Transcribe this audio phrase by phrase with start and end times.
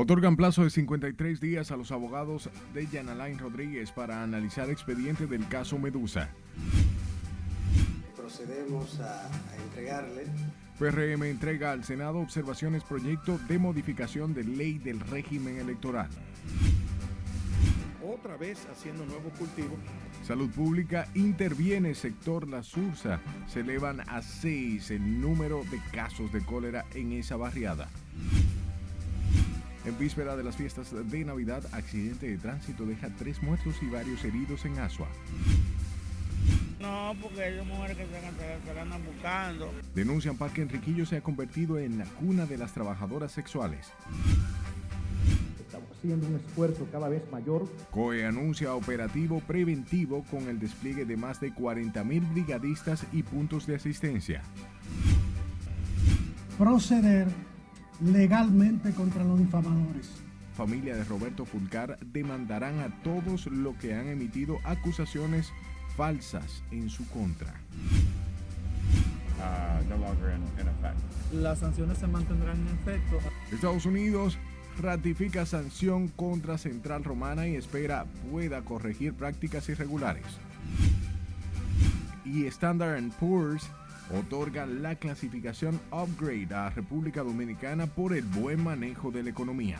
[0.00, 5.26] Otorgan plazo de 53 días a los abogados de Jan Alain Rodríguez para analizar expediente
[5.26, 6.30] del caso Medusa.
[8.16, 10.24] Procedemos a, a entregarle
[10.78, 16.08] PRM entrega al Senado observaciones proyecto de modificación de ley del régimen electoral.
[18.02, 19.76] Otra vez haciendo nuevo cultivo.
[20.26, 23.20] Salud Pública interviene sector La Sursa.
[23.46, 27.90] Se elevan a seis el número de casos de cólera en esa barriada.
[29.86, 34.22] En víspera de las fiestas de Navidad, accidente de tránsito deja tres muertos y varios
[34.24, 35.08] heridos en Asua.
[36.80, 39.72] No, porque hay mujeres que se, la andan buscando.
[39.94, 43.86] Denuncian Parque Enriquillo se ha convertido en la cuna de las trabajadoras sexuales.
[45.60, 47.66] Estamos haciendo un esfuerzo cada vez mayor.
[47.90, 53.76] COE anuncia operativo preventivo con el despliegue de más de 40.000 brigadistas y puntos de
[53.76, 54.42] asistencia.
[56.58, 57.28] Proceder
[58.00, 60.10] legalmente contra los difamadores.
[60.54, 65.52] Familia de Roberto Fulcar demandarán a todos los que han emitido acusaciones
[65.96, 67.54] falsas en su contra.
[69.38, 70.98] Uh, no longer in, in effect.
[71.32, 73.18] Las sanciones se mantendrán en efecto.
[73.50, 74.38] Estados Unidos
[74.78, 80.24] ratifica sanción contra Central Romana y espera pueda corregir prácticas irregulares.
[82.24, 83.66] Y Standard Poor's
[84.18, 89.78] otorga la clasificación Upgrade a República Dominicana por el buen manejo de la economía.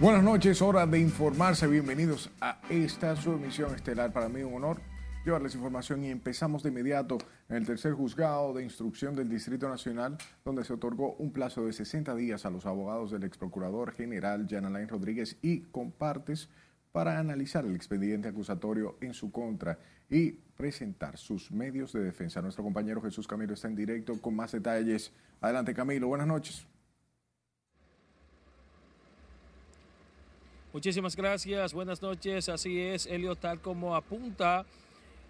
[0.00, 1.66] Buenas noches, hora de informarse.
[1.66, 4.12] Bienvenidos a esta su emisión estelar.
[4.12, 4.80] Para mí un honor
[5.24, 7.18] llevarles información y empezamos de inmediato
[7.48, 11.72] en el tercer juzgado de instrucción del Distrito Nacional, donde se otorgó un plazo de
[11.72, 16.48] 60 días a los abogados del ex procurador general Jan Rodríguez y compartes
[16.92, 22.42] para analizar el expediente acusatorio en su contra y presentar sus medios de defensa.
[22.42, 25.12] Nuestro compañero Jesús Camilo está en directo con más detalles.
[25.40, 26.66] Adelante Camilo, buenas noches.
[30.72, 32.48] Muchísimas gracias, buenas noches.
[32.48, 34.64] Así es, Elio, tal como apunta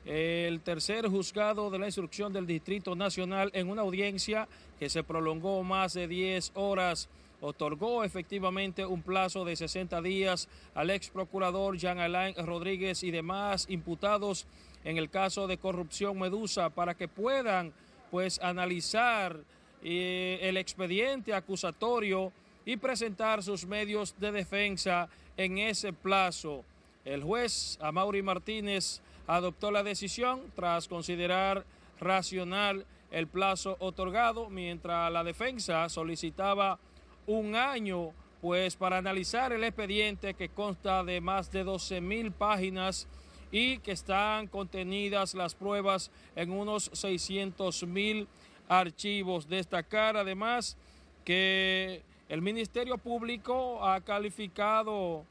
[0.04, 5.62] el tercer juzgado de la instrucción del Distrito Nacional en una audiencia que se prolongó
[5.62, 7.08] más de 10 horas.
[7.42, 13.66] Otorgó efectivamente un plazo de 60 días al ex procurador Jean Alain Rodríguez y demás
[13.68, 14.46] imputados
[14.84, 17.72] en el caso de corrupción Medusa para que puedan
[18.10, 19.38] pues analizar
[19.82, 22.32] eh, el expediente acusatorio
[22.64, 26.64] y presentar sus medios de defensa en ese plazo.
[27.04, 29.00] El juez Amaury Martínez
[29.30, 31.64] adoptó la decisión tras considerar
[32.00, 36.80] racional el plazo otorgado, mientras la defensa solicitaba
[37.28, 38.10] un año
[38.40, 43.06] pues para analizar el expediente que consta de más de 12 mil páginas
[43.52, 48.26] y que están contenidas las pruebas en unos 600 mil
[48.68, 49.48] archivos.
[49.48, 50.76] Destacar además
[51.24, 55.24] que el Ministerio Público ha calificado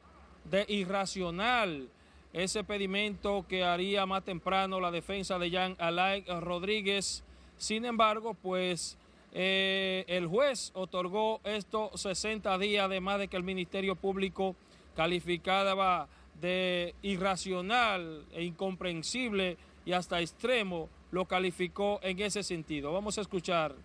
[0.45, 1.89] de irracional
[2.33, 7.23] ese pedimento que haría más temprano la defensa de Jean Alain Rodríguez.
[7.57, 8.97] Sin embargo, pues
[9.31, 14.55] eh, el juez otorgó estos 60 días, además de que el Ministerio Público
[14.95, 16.07] calificaba
[16.39, 22.93] de irracional e incomprensible y hasta extremo, lo calificó en ese sentido.
[22.93, 23.75] Vamos a escuchar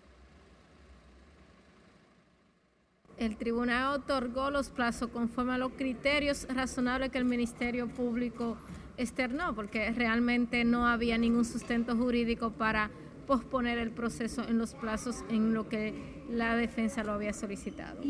[3.17, 8.57] el tribunal otorgó los plazos conforme a los criterios razonables que el Ministerio Público
[8.97, 12.91] externó, porque realmente no había ningún sustento jurídico para
[13.27, 18.03] posponer el proceso en los plazos en lo que la defensa lo había solicitado.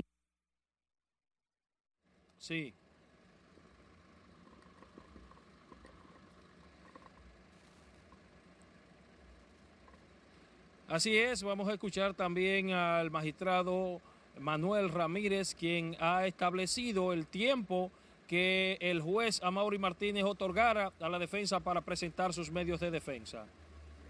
[2.38, 2.74] Sí.
[10.88, 14.02] Así es, vamos a escuchar también al magistrado
[14.40, 17.92] Manuel Ramírez, quien ha establecido el tiempo
[18.28, 23.46] que el juez Amaury Martínez otorgara a la defensa para presentar sus medios de defensa.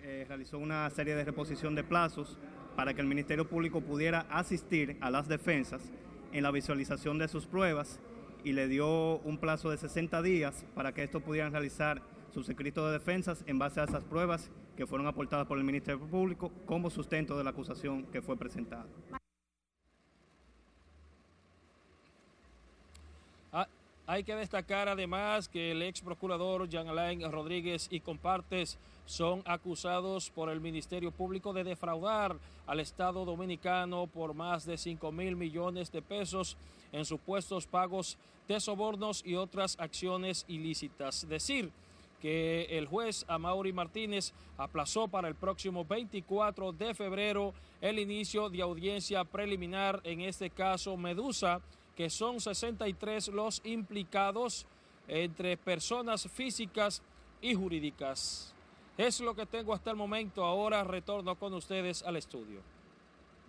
[0.04, 2.38] Eh, realizó una serie de reposición de plazos
[2.76, 5.82] para que el Ministerio Público pudiera asistir a las defensas
[6.32, 8.00] en la visualización de sus pruebas
[8.44, 12.02] y le dio un plazo de 60 días para que estos pudieran realizar
[12.34, 16.00] sus escritos de defensas en base a esas pruebas que fueron aportadas por el Ministerio
[16.06, 18.86] Público como sustento de la acusación que fue presentada.
[24.08, 30.30] Hay que destacar además que el ex procurador Jean Alain Rodríguez y compartes son acusados
[30.30, 32.38] por el Ministerio Público de defraudar
[32.68, 36.56] al Estado Dominicano por más de 5 mil millones de pesos
[36.92, 41.28] en supuestos pagos de sobornos y otras acciones ilícitas.
[41.28, 41.72] Decir
[42.22, 48.62] que el juez Amaury Martínez aplazó para el próximo 24 de febrero el inicio de
[48.62, 51.60] audiencia preliminar en este caso Medusa,
[51.96, 54.68] que son 63 los implicados
[55.08, 57.02] entre personas físicas
[57.42, 58.54] y jurídicas.
[58.98, 60.44] Es lo que tengo hasta el momento.
[60.44, 62.62] Ahora retorno con ustedes al estudio.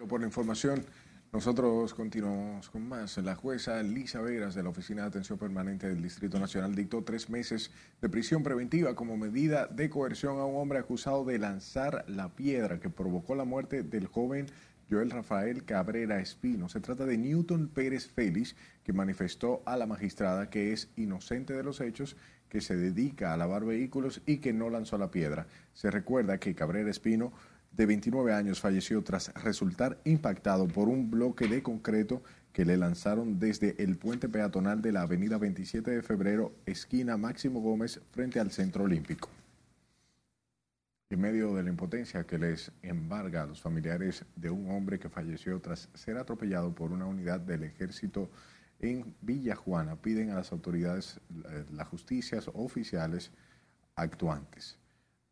[0.09, 0.85] Por la información,
[1.33, 3.17] nosotros continuamos con más.
[3.19, 7.31] La jueza Lisa Veras de la Oficina de Atención Permanente del Distrito Nacional dictó tres
[7.31, 7.71] meses
[8.01, 12.81] de prisión preventiva como medida de coerción a un hombre acusado de lanzar la piedra
[12.81, 14.47] que provocó la muerte del joven
[14.91, 16.69] Joel Rafael Cabrera Espino.
[16.69, 18.55] Se trata de Newton Pérez Félix,
[18.85, 22.17] que manifestó a la magistrada que es inocente de los hechos,
[22.49, 25.47] que se dedica a lavar vehículos y que no lanzó la piedra.
[25.75, 27.33] Se recuerda que Cabrera Espino,
[27.73, 32.23] de 29 años, falleció tras resultar impactado por un bloque de concreto
[32.53, 37.61] que le lanzaron desde el puente peatonal de la avenida 27 de febrero, esquina Máximo
[37.61, 39.29] Gómez, frente al Centro Olímpico.
[41.09, 45.09] En medio de la impotencia que les embarga a los familiares de un hombre que
[45.09, 48.29] falleció tras ser atropellado por una unidad del ejército
[48.81, 53.31] en Villa Juana, piden a las autoridades, eh, las justicias oficiales
[53.95, 54.81] actuantes.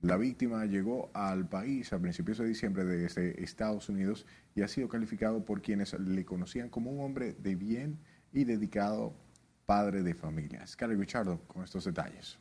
[0.00, 4.88] La víctima llegó al país a principios de diciembre desde Estados Unidos y ha sido
[4.88, 7.98] calificado por quienes le conocían como un hombre de bien
[8.32, 9.12] y dedicado
[9.66, 10.64] padre de familia.
[10.68, 12.38] Scarlett Richardo con estos detalles.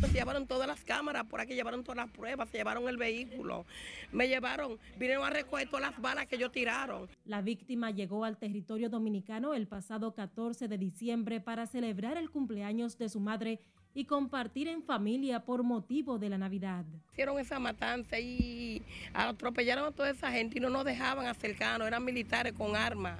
[0.00, 3.66] Se llevaron todas las cámaras, por aquí llevaron todas las pruebas, se llevaron el vehículo.
[4.12, 7.08] Me llevaron, vinieron a recoger todas las balas que ellos tiraron.
[7.24, 12.96] La víctima llegó al territorio dominicano el pasado 14 de diciembre para celebrar el cumpleaños
[12.96, 13.60] de su madre
[13.92, 16.84] y compartir en familia por motivo de la Navidad.
[17.12, 22.04] Hicieron esa matanza y atropellaron a toda esa gente y no nos dejaban acercarnos, eran
[22.04, 23.18] militares con armas.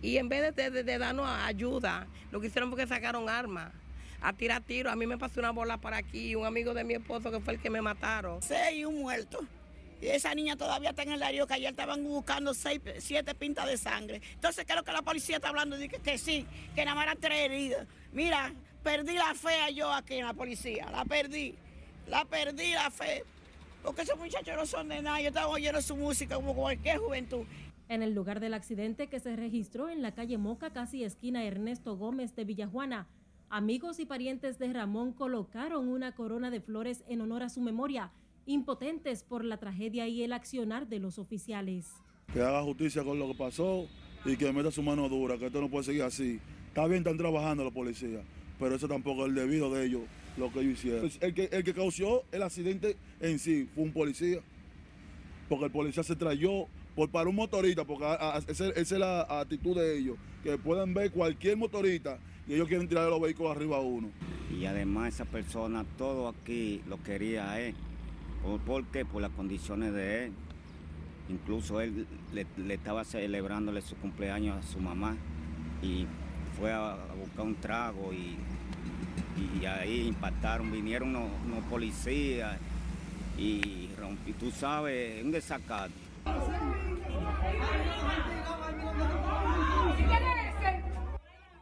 [0.00, 3.72] Y en vez de, de, de darnos ayuda, lo que hicieron fue que sacaron armas
[4.20, 4.90] a tirar tiro.
[4.90, 7.54] A mí me pasó una bola para aquí, un amigo de mi esposo que fue
[7.54, 8.42] el que me mataron.
[8.42, 9.46] Seis y un muerto.
[10.00, 13.66] Y esa niña todavía está en el área que ayer estaban buscando seis, siete pintas
[13.66, 14.20] de sangre.
[14.34, 17.18] Entonces creo que la policía está hablando de que, que sí, que nada más eran
[17.18, 17.86] tres heridas.
[18.12, 18.52] Mira,
[18.82, 21.54] perdí la fe yo aquí en la policía, la perdí,
[22.06, 23.24] la perdí la fe.
[23.82, 27.46] Porque esos muchachos no son de nada, yo estaba oyendo su música como cualquier juventud.
[27.88, 31.96] En el lugar del accidente que se registró en la calle Moca, casi esquina Ernesto
[31.96, 33.06] Gómez de Villajuana,
[33.48, 38.10] Amigos y parientes de Ramón colocaron una corona de flores en honor a su memoria,
[38.44, 41.86] impotentes por la tragedia y el accionar de los oficiales.
[42.32, 43.86] Que haga justicia con lo que pasó
[44.24, 46.40] y que meta su mano dura, que esto no puede seguir así.
[46.68, 48.24] Está bien, están trabajando los policías,
[48.58, 50.02] pero eso tampoco es el debido de ellos,
[50.36, 51.08] lo que ellos hicieron.
[51.20, 54.40] El que, el que causó el accidente en sí fue un policía,
[55.48, 56.66] porque el policía se trayó
[56.96, 58.06] por para un motorista, porque
[58.48, 63.10] esa es la actitud de ellos, que pueden ver cualquier motorista y ellos quieren tirar
[63.10, 64.08] los vehículos arriba a uno.
[64.50, 67.74] Y además esa persona, todo aquí lo quería a él.
[68.64, 69.04] ¿Por, qué?
[69.04, 70.32] Por las condiciones de él.
[71.28, 75.16] Incluso él le, estaba celebrándole su cumpleaños a su mamá
[75.82, 76.06] y
[76.58, 78.36] fue a, buscar un trago y,
[79.60, 82.56] y ahí impactaron, vinieron unos, policías
[83.36, 86.05] y rompí, tú sabes, un desacato.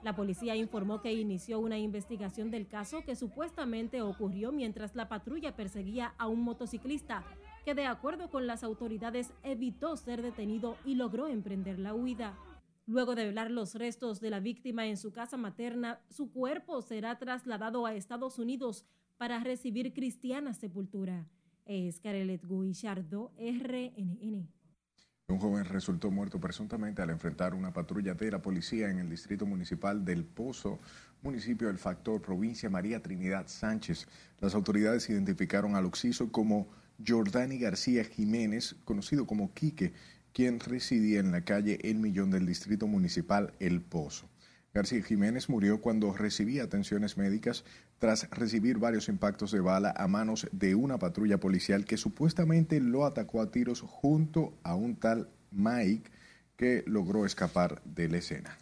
[0.04, 5.56] La policía informó que inició una investigación del caso que supuestamente ocurrió mientras la patrulla
[5.56, 7.24] perseguía a un motociclista
[7.64, 12.38] que de acuerdo con las autoridades evitó ser detenido y logró emprender la huida.
[12.86, 17.18] Luego de velar los restos de la víctima en su casa materna, su cuerpo será
[17.18, 18.84] trasladado a Estados Unidos
[19.16, 21.26] para recibir cristiana sepultura.
[21.64, 24.53] Es Carelet Guillardo, RNN.
[25.28, 29.46] Un joven resultó muerto presuntamente al enfrentar una patrulla de la policía en el distrito
[29.46, 30.80] municipal del Pozo,
[31.22, 34.06] municipio del Factor, provincia María Trinidad Sánchez.
[34.40, 36.68] Las autoridades identificaron al occiso como
[37.04, 39.94] Jordani García Jiménez, conocido como Quique,
[40.34, 44.28] quien residía en la calle El Millón del distrito municipal El Pozo.
[44.74, 47.64] García Jiménez murió cuando recibía atenciones médicas
[48.04, 53.06] tras recibir varios impactos de bala a manos de una patrulla policial que supuestamente lo
[53.06, 56.10] atacó a tiros junto a un tal Mike
[56.54, 58.58] que logró escapar de la escena.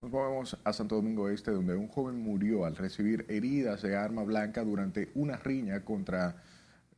[0.00, 4.22] Nos movemos a Santo Domingo Este, donde un joven murió al recibir heridas de arma
[4.22, 6.42] blanca durante una riña contra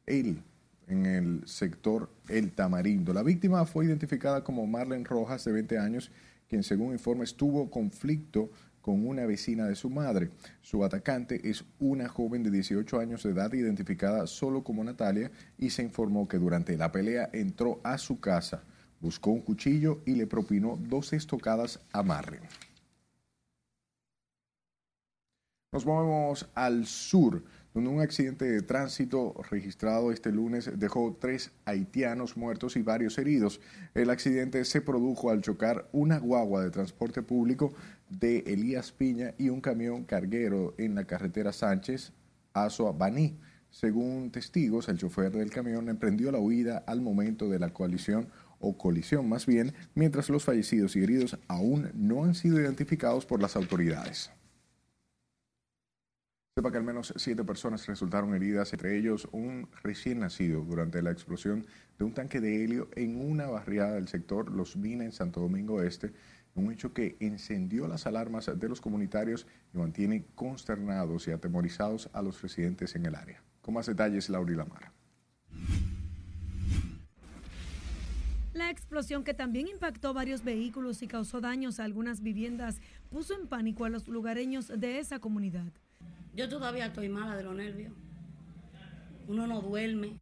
[0.06, 0.44] él
[0.86, 3.12] en el sector El Tamarindo.
[3.12, 6.12] La víctima fue identificada como Marlene Rojas, de 20 años,
[6.48, 8.52] quien según informes tuvo conflicto
[8.84, 10.28] con una vecina de su madre.
[10.60, 15.70] Su atacante es una joven de 18 años de edad identificada solo como Natalia y
[15.70, 18.62] se informó que durante la pelea entró a su casa,
[19.00, 22.46] buscó un cuchillo y le propinó dos estocadas a Marlene.
[25.72, 32.36] Nos movemos al sur, donde un accidente de tránsito registrado este lunes dejó tres haitianos
[32.36, 33.60] muertos y varios heridos.
[33.94, 37.74] El accidente se produjo al chocar una guagua de transporte público
[38.08, 42.12] de Elías Piña y un camión carguero en la carretera Sánchez,
[42.52, 43.38] Azoa Baní.
[43.70, 48.28] Según testigos, el chofer del camión emprendió la huida al momento de la coalición
[48.60, 53.42] o colisión más bien, mientras los fallecidos y heridos aún no han sido identificados por
[53.42, 54.30] las autoridades.
[56.56, 61.10] Sepa que al menos siete personas resultaron heridas, entre ellos un recién nacido durante la
[61.10, 61.66] explosión
[61.98, 65.82] de un tanque de helio en una barriada del sector Los Vina en Santo Domingo
[65.82, 66.12] Este,
[66.54, 72.22] un hecho que encendió las alarmas de los comunitarios y mantiene consternados y atemorizados a
[72.22, 73.42] los residentes en el área.
[73.60, 74.92] Con más detalles, Laura Lamara.
[78.52, 82.80] La explosión que también impactó varios vehículos y causó daños a algunas viviendas
[83.10, 85.72] puso en pánico a los lugareños de esa comunidad.
[86.34, 87.92] Yo todavía estoy mala de los nervios.
[89.26, 90.20] Uno no duerme.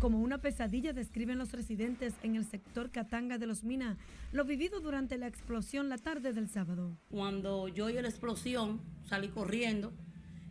[0.00, 3.98] Como una pesadilla describen los residentes en el sector Catanga de los Minas
[4.32, 6.96] lo vivido durante la explosión la tarde del sábado.
[7.10, 9.92] Cuando yo oí la explosión, salí corriendo.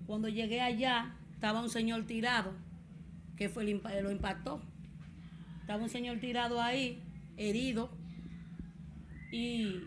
[0.05, 2.53] Cuando llegué allá, estaba un señor tirado,
[3.37, 4.61] que fue lo impactó.
[5.61, 7.01] Estaba un señor tirado ahí,
[7.35, 7.89] herido.
[9.31, 9.81] Y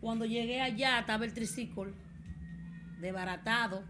[0.00, 1.92] cuando llegué allá, estaba el triciclo
[3.00, 3.82] desbaratado.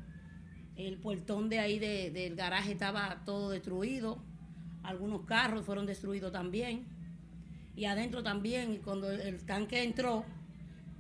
[0.77, 4.25] El puertón de ahí del garaje estaba todo destruido.
[4.87, 6.87] Algunos carros fueron destruidos también.
[7.75, 10.25] Y adentro también, y cuando el, tanque entró,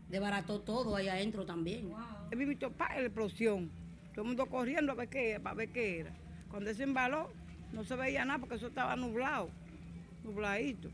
[0.08, 1.92] desbarató todo ahí adentro también.
[2.30, 3.70] He visto la explosión.
[4.12, 6.12] Todo el mundo corriendo a ver qué, para ver qué era.
[6.50, 7.30] Cuando se embaló,
[7.72, 9.50] no se veía nada porque eso estaba nublado,
[10.24, 10.90] nubladito.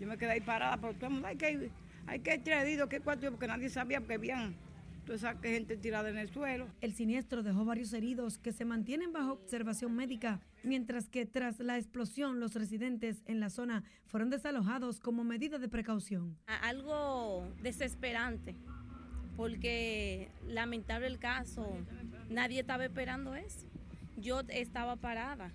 [0.00, 1.70] Yo me quedé ahí parada, pero todo el mundo, hay que,
[2.06, 2.34] hay que
[2.70, 4.54] ir qué cuarto, porque nadie sabía porque habían
[5.08, 6.68] esa gente tirada en el suelo.
[6.80, 11.78] El siniestro dejó varios heridos que se mantienen bajo observación médica, mientras que tras la
[11.78, 16.36] explosión los residentes en la zona fueron desalojados como medida de precaución.
[16.46, 18.54] Algo desesperante,
[19.36, 21.76] porque lamentable el caso,
[22.28, 23.66] nadie estaba esperando eso.
[24.16, 25.52] Yo estaba parada.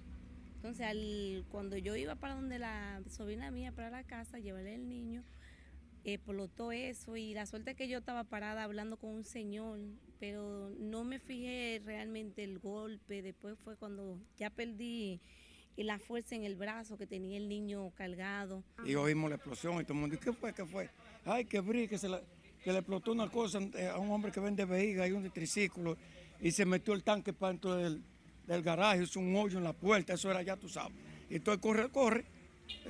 [0.55, 5.23] Entonces, cuando yo iba para donde la sobrina mía, para la casa, llevarle el niño,
[6.13, 9.79] explotó eso y la suerte que yo estaba parada hablando con un señor,
[10.19, 15.19] pero no me fijé realmente el golpe, después fue cuando ya perdí
[15.77, 18.63] la fuerza en el brazo que tenía el niño cargado.
[18.85, 20.53] Y oímos la explosión y todo el mundo, ¿qué fue?
[20.53, 20.89] ¿Qué fue?
[21.25, 22.07] Ay, que brí, que, se
[22.63, 25.97] que le explotó una cosa eh, a un hombre que vende vejiga y un triciclo
[26.39, 28.01] y se metió el tanque para dentro del,
[28.63, 30.97] garaje, hizo un hoyo en la puerta, eso era ya tú sabes.
[31.29, 32.25] Y todo corre, corre,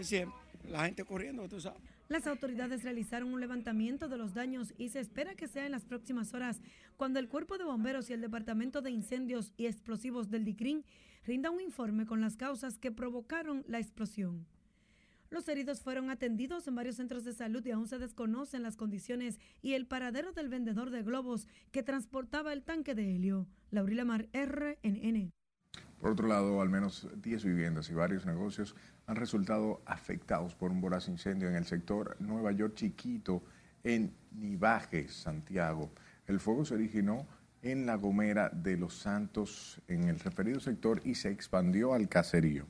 [0.02, 0.38] siempre,
[0.70, 1.82] la gente corriendo, tú sabes.
[2.08, 5.86] Las autoridades realizaron un levantamiento de los daños y se espera que sea en las
[5.86, 6.62] próximas horas
[6.98, 10.86] cuando el Cuerpo de Bomberos y el Departamento de Incendios y Explosivos del DICRIN
[11.26, 14.46] rinda un informe con las causas que provocaron la explosión.
[15.32, 19.40] Los heridos fueron atendidos en varios centros de salud y aún se desconocen las condiciones
[19.64, 23.48] y el paradero del vendedor de globos que transportaba el tanque de helio.
[23.72, 25.34] Laurila Mar, RNN.
[26.00, 28.76] Por otro lado, al menos 10 viviendas y varios negocios
[29.08, 33.44] han resultado afectados por un voraz incendio en el sector Nueva York Chiquito,
[33.84, 35.92] en Nivaje, Santiago.
[36.28, 37.28] El fuego se originó
[37.62, 42.66] en la Gomera de Los Santos, en el referido sector, y se expandió al caserío.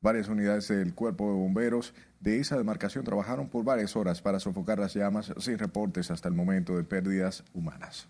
[0.00, 4.78] Varias unidades del cuerpo de bomberos de esa demarcación trabajaron por varias horas para sofocar
[4.78, 8.08] las llamas sin reportes hasta el momento de pérdidas humanas.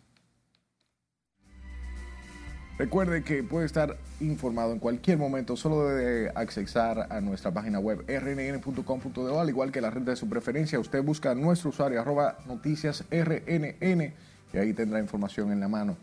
[2.77, 8.05] Recuerde que puede estar informado en cualquier momento, solo debe accesar a nuestra página web
[8.09, 10.81] rnn.com.de, al igual que la red de su preferencia.
[10.81, 14.13] Usted busca nuestro usuario arroba noticias rnn
[14.53, 15.97] y ahí tendrá información en la mano.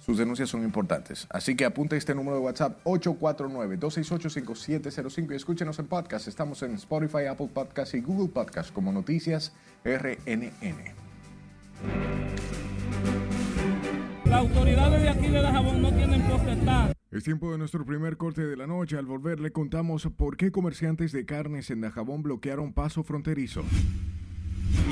[0.00, 1.26] Sus denuncias son importantes.
[1.28, 6.26] Así que apunte este número de WhatsApp 849-268-5705 y escúchenos en podcast.
[6.26, 9.52] Estamos en Spotify, Apple Podcast y Google Podcast como Noticias
[9.84, 10.94] RNN.
[14.28, 16.92] Las autoridades de aquí de Dajabón no tienen potestad.
[17.10, 18.98] Es tiempo de nuestro primer corte de la noche.
[18.98, 23.64] Al volver le contamos por qué comerciantes de carnes en Dajabón bloquearon paso fronterizo.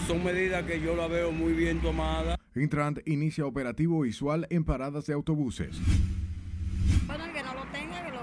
[0.06, 2.38] son medidas que yo la veo muy bien tomadas.
[2.54, 5.78] Intrant inicia operativo visual en paradas de autobuses.
[7.06, 8.20] Bueno, el que no lo tenga, que lo,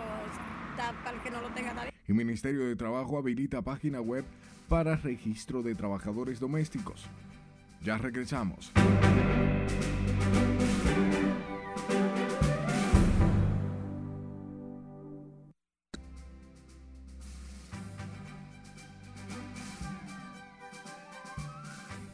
[1.04, 1.94] para el que no lo tenga también.
[2.08, 4.26] El Ministerio de Trabajo habilita página web
[4.68, 7.06] para registro de trabajadores domésticos.
[7.84, 8.72] Ya regresamos.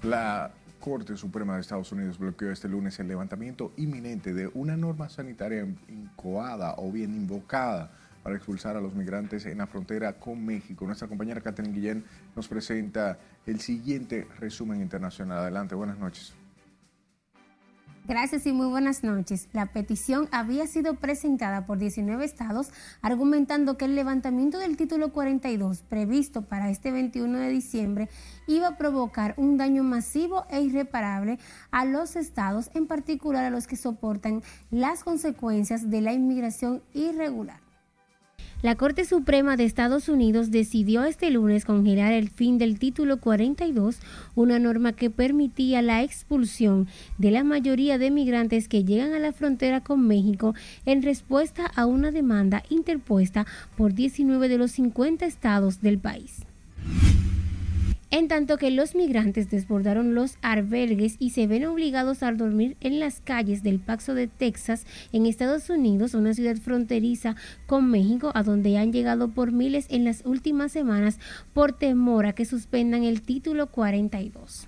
[0.10, 0.50] La
[0.80, 5.68] Corte Suprema de Estados Unidos bloqueó este lunes el levantamiento inminente de una norma sanitaria
[5.88, 7.92] incoada o bien invocada
[8.24, 10.88] para expulsar a los migrantes en la frontera con México.
[10.88, 12.04] Nuestra compañera Catherine Guillén
[12.36, 15.44] nos presenta el siguiente resumen internacional.
[15.44, 16.34] Adelante, buenas noches.
[18.10, 19.50] Gracias y muy buenas noches.
[19.54, 22.72] La petición había sido presentada por 19 estados
[23.04, 28.10] argumentando que el levantamiento del título 42 previsto para este 21 de diciembre
[28.48, 31.38] iba a provocar un daño masivo e irreparable
[31.70, 37.69] a los estados, en particular a los que soportan las consecuencias de la inmigración irregular.
[38.62, 44.00] La Corte Suprema de Estados Unidos decidió este lunes congelar el fin del título 42,
[44.36, 49.32] una norma que permitía la expulsión de la mayoría de migrantes que llegan a la
[49.32, 53.48] frontera con México en respuesta a una demanda interpuesta
[53.78, 56.46] por 19 de los 50 estados del país
[58.12, 63.00] en tanto que los migrantes desbordaron los albergues y se ven obligados a dormir en
[63.00, 67.36] las calles del Paso de Texas en Estados Unidos, una ciudad fronteriza
[67.68, 71.20] con México, a donde han llegado por miles en las últimas semanas
[71.54, 74.68] por temor a que suspendan el título 42.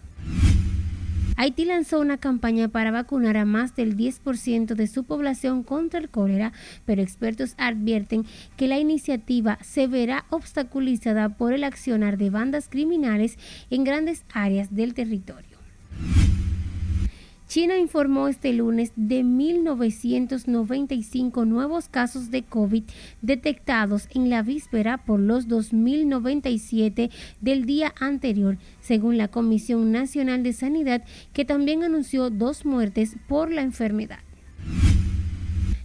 [1.38, 6.10] Haití lanzó una campaña para vacunar a más del 10% de su población contra el
[6.10, 6.54] cólera,
[6.86, 8.26] pero expertos advierten
[8.58, 13.38] que la iniciativa se verá obstaculizada por el accionar de bandas criminales
[13.70, 15.58] en grandes áreas del territorio.
[17.52, 22.86] China informó este lunes de 1.995 nuevos casos de COVID
[23.22, 30.54] detectados en la víspera por los 2.097 del día anterior, según la Comisión Nacional de
[30.54, 31.04] Sanidad,
[31.34, 34.20] que también anunció dos muertes por la enfermedad.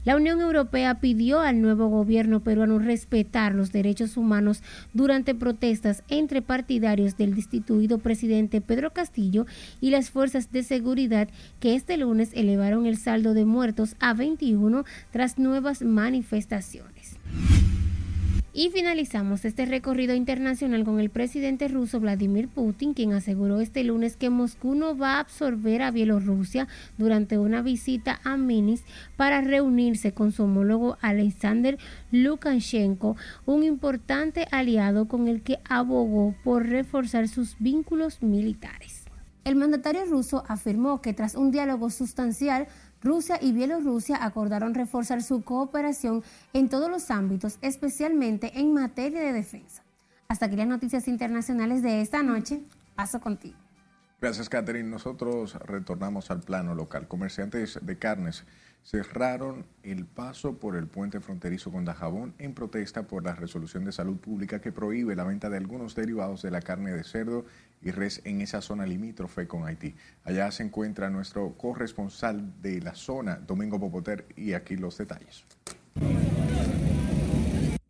[0.06, 4.62] La Unión Europea pidió al nuevo gobierno peruano respetar los derechos humanos
[4.94, 9.46] durante protestas entre partidarios del destituido presidente Pedro Castillo
[9.80, 14.84] y las fuerzas de seguridad que este lunes elevaron el saldo de muertos a 21
[15.10, 17.16] tras nuevas manifestaciones.
[18.58, 24.16] Y finalizamos este recorrido internacional con el presidente ruso Vladimir Putin, quien aseguró este lunes
[24.16, 26.66] que Moscú no va a absorber a Bielorrusia
[26.96, 28.82] durante una visita a Minsk
[29.18, 31.76] para reunirse con su homólogo Alexander
[32.10, 39.06] Lukashenko, un importante aliado con el que abogó por reforzar sus vínculos militares.
[39.46, 42.66] El mandatario ruso afirmó que tras un diálogo sustancial,
[43.02, 49.32] Rusia y Bielorrusia acordaron reforzar su cooperación en todos los ámbitos, especialmente en materia de
[49.32, 49.82] defensa.
[50.28, 52.62] Hasta aquí las noticias internacionales de esta noche.
[52.94, 53.56] Paso contigo.
[54.20, 54.88] Gracias, Catherine.
[54.88, 57.06] Nosotros retornamos al plano local.
[57.06, 58.44] Comerciantes de carnes
[58.82, 63.92] cerraron el paso por el puente fronterizo con Dajabón en protesta por la resolución de
[63.92, 67.44] salud pública que prohíbe la venta de algunos derivados de la carne de cerdo
[67.82, 69.94] y res en esa zona limítrofe con Haití.
[70.24, 75.44] Allá se encuentra nuestro corresponsal de la zona, Domingo Popoter, y aquí los detalles.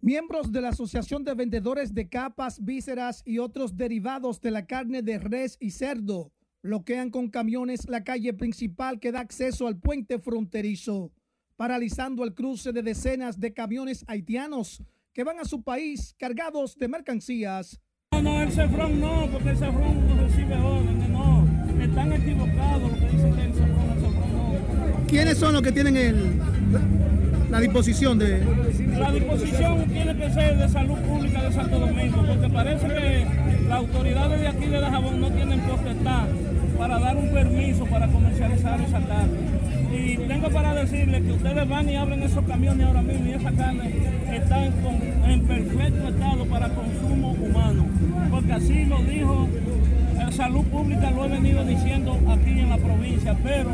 [0.00, 5.02] Miembros de la Asociación de Vendedores de Capas, Vísceras y otros derivados de la carne
[5.02, 6.32] de res y cerdo
[6.66, 11.12] bloquean con camiones la calle principal que da acceso al puente fronterizo,
[11.56, 16.88] paralizando el cruce de decenas de camiones haitianos que van a su país cargados de
[16.88, 17.80] mercancías.
[18.16, 21.46] No, no, el Cefrón no, porque el Cefrón no recibe órdenes, no.
[21.78, 25.06] Están equivocados lo que dicen que el Cefrón, el Cefrón no.
[25.06, 26.40] ¿Quiénes son los que tienen el,
[27.50, 28.44] la disposición de...?
[28.98, 33.26] La disposición tiene que ser de salud pública de Santo Domingo, porque parece que
[33.68, 36.24] las autoridades de aquí de Dajabón no tienen potestad
[36.78, 39.56] para dar un permiso para comercializar esa carne.
[39.92, 43.52] Y tengo para decirles que ustedes van y abren esos camiones ahora mismo y esa
[43.52, 43.94] carne
[44.32, 47.86] está en, perfecto estado para consumo humano,
[48.30, 49.48] porque así lo dijo
[50.16, 53.70] la salud pública, lo he venido diciendo aquí en la provincia, pero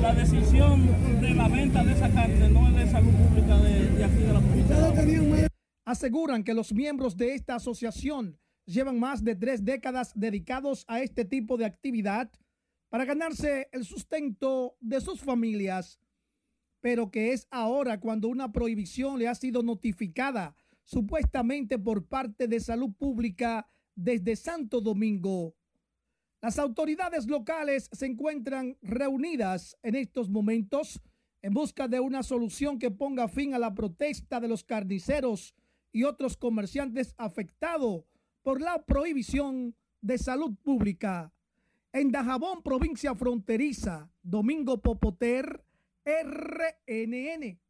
[0.00, 0.86] la decisión
[1.20, 4.40] de la venta de esa carne no es de salud pública de aquí de la
[4.40, 5.48] provincia.
[5.84, 11.24] Aseguran que los miembros de esta asociación llevan más de tres décadas dedicados a este
[11.24, 12.30] tipo de actividad
[12.88, 15.98] para ganarse el sustento de sus familias,
[16.80, 22.60] pero que es ahora cuando una prohibición le ha sido notificada supuestamente por parte de
[22.60, 25.56] salud pública desde Santo Domingo.
[26.42, 31.02] Las autoridades locales se encuentran reunidas en estos momentos
[31.42, 35.54] en busca de una solución que ponga fin a la protesta de los carniceros
[35.92, 38.04] y otros comerciantes afectados
[38.42, 41.30] por la prohibición de salud pública.
[41.92, 45.62] En Dajabón, provincia fronteriza, Domingo Popoter,
[46.06, 47.60] RNN.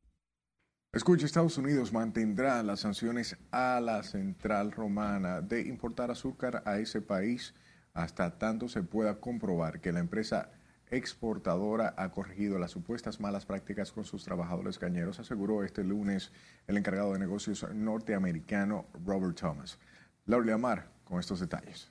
[0.92, 7.00] Escucha, Estados Unidos mantendrá las sanciones a la central romana de importar azúcar a ese
[7.00, 7.54] país
[7.94, 10.50] hasta tanto se pueda comprobar que la empresa
[10.90, 16.32] exportadora ha corregido las supuestas malas prácticas con sus trabajadores cañeros, aseguró este lunes
[16.66, 19.78] el encargado de negocios norteamericano Robert Thomas.
[20.26, 21.90] Laura Amar con estos detalles.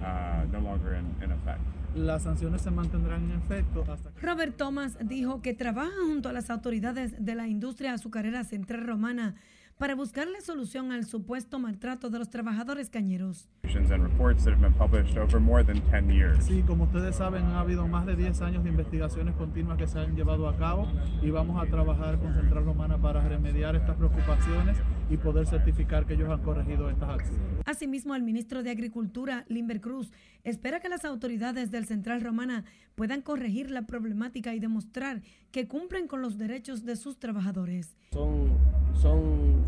[0.00, 1.60] Uh, no longer in, in effect.
[1.94, 4.20] Las sanciones se mantendrán en efecto hasta que...
[4.20, 9.36] Robert Thomas dijo que trabaja junto a las autoridades de la industria azucarera central romana
[9.78, 13.48] para buscarle solución al supuesto maltrato de los trabajadores cañeros.
[16.40, 19.98] Sí, como ustedes saben, ha habido más de 10 años de investigaciones continuas que se
[19.98, 20.86] han llevado a cabo
[21.22, 24.76] y vamos a trabajar con Central Romana para remediar estas preocupaciones
[25.10, 27.40] y poder certificar que ellos han corregido estas acciones.
[27.66, 30.12] Asimismo, el ministro de Agricultura, Limber Cruz,
[30.44, 36.06] espera que las autoridades del Central Romana puedan corregir la problemática y demostrar que cumplen
[36.06, 37.96] con los derechos de sus trabajadores.
[38.12, 38.50] Son,
[39.00, 39.64] son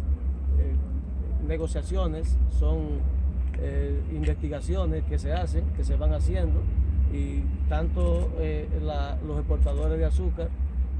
[0.58, 0.76] eh,
[1.46, 3.00] negociaciones, son
[3.58, 6.62] eh, investigaciones que se hacen, que se van haciendo
[7.12, 8.68] y tanto eh,
[9.26, 10.50] los exportadores de azúcar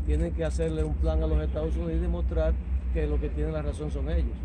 [0.07, 2.55] tienen que hacerle un plan a los Estados Unidos y demostrar
[2.95, 4.37] que lo que tienen la razón son ellos.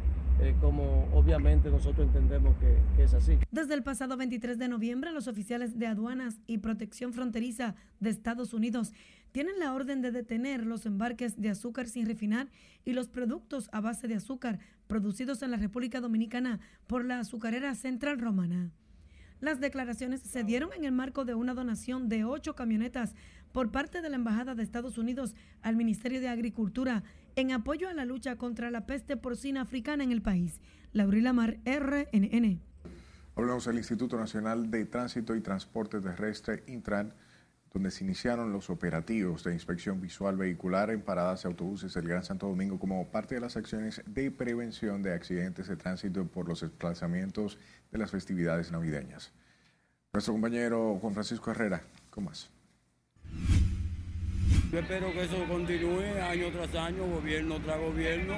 [0.42, 3.38] Eh, como obviamente nosotros entendemos que, que, es así.
[3.52, 8.52] Desde el pasado 23 de noviembre, los oficiales de aduanas y protección fronteriza de Estados
[8.52, 8.92] Unidos
[9.32, 12.50] tienen la orden de detener los embarques de azúcar sin refinar
[12.86, 17.76] y los productos a base de azúcar producidos en la República Dominicana por la azucarera
[17.76, 18.72] Central Romana.
[19.42, 23.16] Las declaraciones se dieron en el marco de una donación de ocho camionetas
[23.52, 27.04] por parte de la Embajada de Estados Unidos al Ministerio de Agricultura
[27.36, 30.60] en apoyo a la lucha contra la peste porcina africana en el país.
[30.94, 32.62] Laurila Mar, RNN.
[33.36, 37.14] Hablamos del Instituto Nacional de Tránsito y Transporte Terrestre, Intran,
[37.74, 42.24] donde se iniciaron los operativos de inspección visual vehicular en paradas de autobuses del Gran
[42.24, 46.62] Santo Domingo como parte de las acciones de prevención de accidentes de tránsito por los
[46.62, 47.58] desplazamientos
[47.92, 49.32] de las festividades navideñas.
[50.12, 52.50] Nuestro compañero Juan Francisco Herrera, ¿cómo más?
[54.72, 58.38] Yo espero que eso continúe año tras año, gobierno tras gobierno.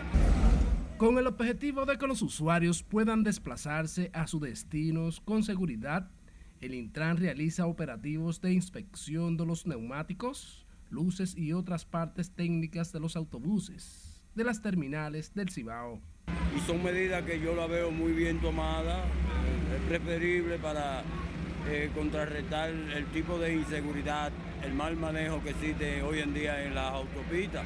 [0.98, 6.10] Con el objetivo de que los usuarios puedan desplazarse a sus destinos con seguridad,
[6.62, 13.00] el Intran realiza operativos de inspección de los neumáticos, luces y otras partes técnicas de
[13.00, 16.02] los autobuses, de las terminales del Cibao
[16.56, 19.06] y son medidas que yo la veo muy bien tomadas,
[19.76, 21.04] es preferible para
[21.68, 24.32] eh, contrarrestar el tipo de inseguridad,
[24.64, 27.66] el mal manejo que existe hoy en día en las autopistas.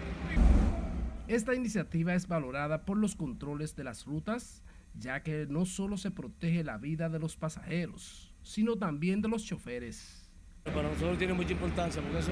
[1.28, 4.64] Esta iniciativa es valorada por los controles de las rutas,
[4.98, 9.46] ya que no solo se protege la vida de los pasajeros, sino también de los
[9.46, 10.28] choferes.
[10.64, 12.32] Para nosotros tiene mucha importancia porque eso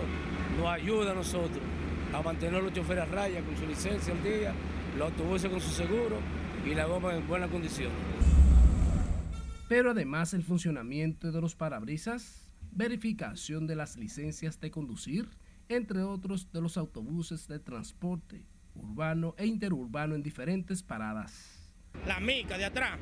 [0.58, 1.62] nos ayuda a nosotros
[2.13, 4.54] a mantener a los choferes a raya con su licencia al día,
[4.97, 6.17] los autobuses con su seguro
[6.65, 7.91] y la goma en buena condición.
[9.67, 12.44] Pero además el funcionamiento de los parabrisas,
[12.75, 15.29] verificación de las licencias de conducir,
[15.69, 21.71] entre otros de los autobuses de transporte urbano e interurbano en diferentes paradas.
[22.05, 22.99] La mica de atrás,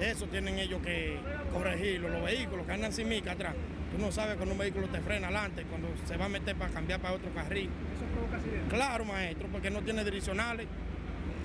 [0.00, 1.18] eso tienen ellos que
[1.52, 3.54] corregirlo, los vehículos que andan sin mica atrás.
[3.92, 6.72] Tú no sabes cuando un vehículo te frena adelante, cuando se va a meter para
[6.72, 7.68] cambiar para otro carril.
[7.94, 8.72] ¿Eso provoca accidentes?
[8.72, 10.66] Claro, maestro, porque no tiene direccionales.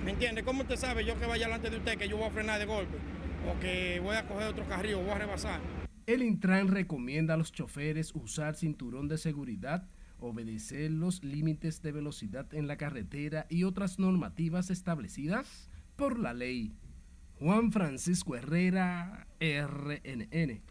[0.05, 0.43] ¿Me entiende?
[0.43, 2.65] ¿Cómo usted sabe yo que vaya delante de usted que yo voy a frenar de
[2.65, 2.97] golpe?
[3.47, 5.80] O que voy a coger otro carril o voy a rebasar.
[6.07, 9.87] El Intran recomienda a los choferes usar cinturón de seguridad,
[10.19, 16.75] obedecer los límites de velocidad en la carretera y otras normativas establecidas por la ley.
[17.39, 20.61] Juan Francisco Herrera, RNN.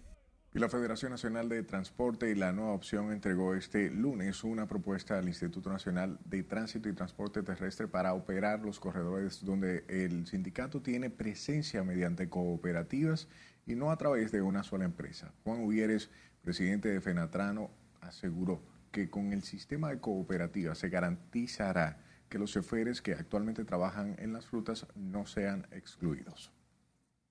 [0.52, 5.16] Y la Federación Nacional de Transporte y la Nueva Opción entregó este lunes una propuesta
[5.16, 10.82] al Instituto Nacional de Tránsito y Transporte Terrestre para operar los corredores donde el sindicato
[10.82, 13.28] tiene presencia mediante cooperativas
[13.70, 15.32] y no a través de una sola empresa.
[15.44, 16.10] Juan Uvieres,
[16.42, 23.00] presidente de Fenatrano, aseguró que con el sistema de cooperativas se garantizará que los choferes
[23.00, 26.52] que actualmente trabajan en las frutas no sean excluidos.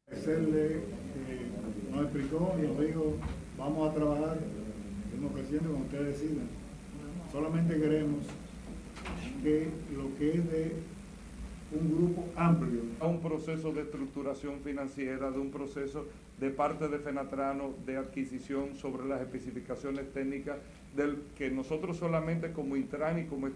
[0.09, 0.81] Hacerle, eh,
[1.91, 3.17] nos explicó y nos dijo,
[3.57, 4.37] vamos a trabajar
[5.13, 6.47] en presidente como ustedes decidan.
[7.31, 8.25] Solamente queremos
[9.43, 10.73] que lo que es de
[11.71, 12.81] un grupo amplio.
[13.01, 16.07] Un proceso de estructuración financiera, de un proceso
[16.39, 20.57] de parte de Fenatrano de adquisición sobre las especificaciones técnicas
[20.95, 23.47] del que nosotros solamente como Intran y como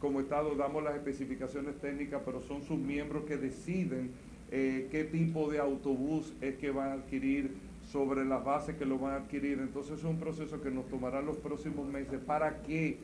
[0.00, 4.10] como Estado damos las especificaciones técnicas, pero son sus miembros que deciden
[4.50, 7.50] eh, qué tipo de autobús es que van a adquirir,
[7.92, 9.58] sobre las bases que lo van a adquirir.
[9.60, 12.98] Entonces es un proceso que nos tomará los próximos meses para que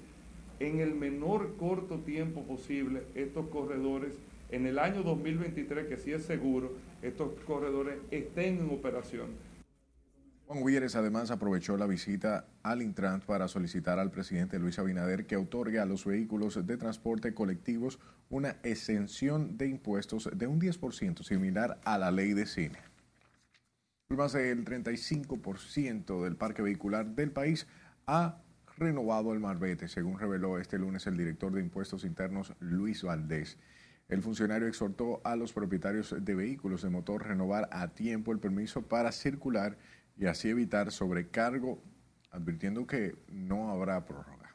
[0.61, 4.19] en el menor corto tiempo posible estos corredores,
[4.55, 9.31] en el año 2023, que sí es seguro, estos corredores estén en operación.
[10.47, 15.37] Juan Huyeres además aprovechó la visita al Intrans para solicitar al presidente Luis Abinader que
[15.37, 17.99] otorgue a los vehículos de transporte colectivos
[18.31, 22.79] una exención de impuestos de un 10% similar a la ley de cine.
[24.11, 27.67] Más del 35% del parque vehicular del país
[28.07, 28.39] ha
[28.77, 33.59] renovado el marbete, según reveló este lunes el director de Impuestos Internos Luis Valdés.
[34.15, 38.83] El funcionario exhortó a los propietarios de vehículos de motor renovar a tiempo el permiso
[38.83, 39.77] para circular
[40.17, 41.83] y así evitar sobrecargo,
[42.31, 44.55] advirtiendo que no habrá prórroga.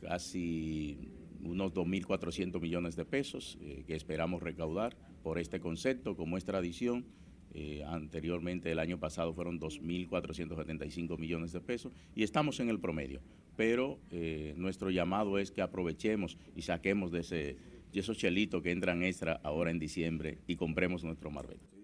[0.00, 1.12] Casi
[1.42, 7.06] unos 2.400 millones de pesos eh, que esperamos recaudar por este concepto, como es tradición.
[7.54, 13.20] Eh, anteriormente, el año pasado fueron 2.475 millones de pesos y estamos en el promedio.
[13.56, 17.56] Pero eh, nuestro llamado es que aprovechemos y saquemos de, ese,
[17.92, 21.76] de esos chelitos que entran extra ahora en diciembre y compremos nuestro marbete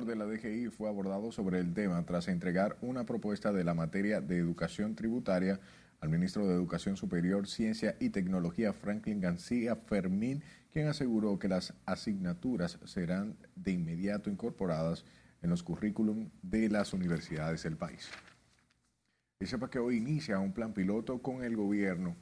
[0.00, 4.22] de la DGI fue abordado sobre el tema tras entregar una propuesta de la materia
[4.22, 5.60] de educación tributaria
[6.00, 11.74] al ministro de Educación Superior, Ciencia y Tecnología, Franklin García Fermín, quien aseguró que las
[11.84, 15.04] asignaturas serán de inmediato incorporadas
[15.42, 18.10] en los currículum de las universidades del país.
[19.42, 22.14] Y sepa que hoy inicia un plan piloto con el gobierno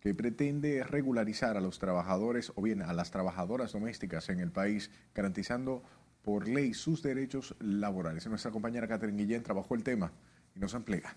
[0.00, 4.90] que pretende regularizar a los trabajadores o bien a las trabajadoras domésticas en el país,
[5.14, 5.82] garantizando
[6.20, 8.26] por ley sus derechos laborales.
[8.26, 10.12] Nuestra compañera Catherine Guillén trabajó el tema
[10.54, 11.16] y nos amplía.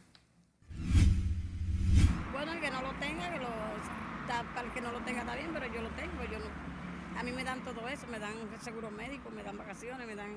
[2.31, 3.39] Bueno, el que no lo tenga, que
[4.55, 6.13] para el que no lo tenga está bien, pero yo lo tengo.
[7.17, 10.31] A mí me dan todo eso, me dan seguro médico, me dan vacaciones, me dan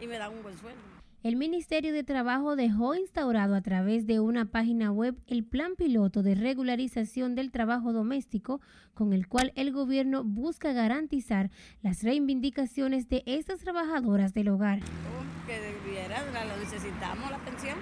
[0.00, 0.95] y me dan un buen sueldo.
[1.22, 6.22] El Ministerio de Trabajo dejó instaurado a través de una página web el plan piloto
[6.22, 8.60] de regularización del trabajo doméstico
[8.94, 11.50] con el cual el gobierno busca garantizar
[11.82, 14.80] las reivindicaciones de estas trabajadoras del hogar.
[14.80, 17.78] Oh, que debiera, la necesitamos la pensión.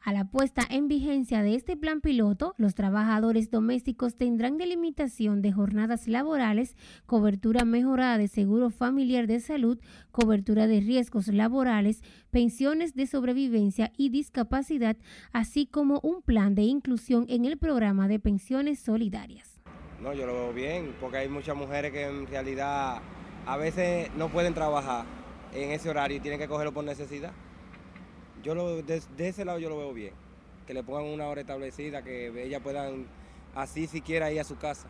[0.00, 5.50] A la puesta en vigencia de este plan piloto, los trabajadores domésticos tendrán delimitación de
[5.50, 6.76] jornadas laborales,
[7.06, 9.78] cobertura mejorada de seguro familiar de salud,
[10.10, 14.98] cobertura de riesgos laborales, pensiones de sobrevivencia y discapacidad,
[15.32, 19.53] así como un plan de inclusión en el programa de pensiones solidarias.
[20.04, 23.00] No, yo lo veo bien, porque hay muchas mujeres que en realidad
[23.46, 25.06] a veces no pueden trabajar
[25.54, 27.32] en ese horario y tienen que cogerlo por necesidad.
[28.42, 30.12] Yo lo, de, ese lado yo lo veo bien,
[30.66, 33.06] que le pongan una hora establecida, que ellas puedan
[33.54, 34.88] así siquiera ir a su casa.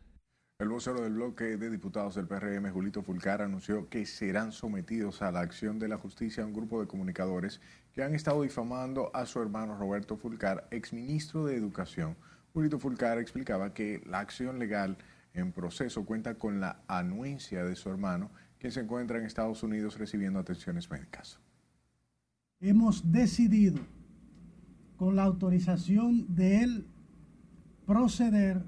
[0.60, 5.32] El vocero del bloque de diputados del PRM, Julito Fulcar, anunció que serán sometidos a
[5.32, 7.60] la acción de la justicia un grupo de comunicadores
[7.92, 12.16] que han estado difamando a su hermano Roberto Fulcar, exministro de Educación.
[12.54, 14.96] Julito Fulcar explicaba que la acción legal
[15.34, 19.98] en proceso cuenta con la anuencia de su hermano, quien se encuentra en Estados Unidos
[19.98, 21.40] recibiendo atenciones médicas.
[22.60, 23.80] Hemos decidido,
[24.98, 26.88] con la autorización de él,
[27.86, 28.64] proceder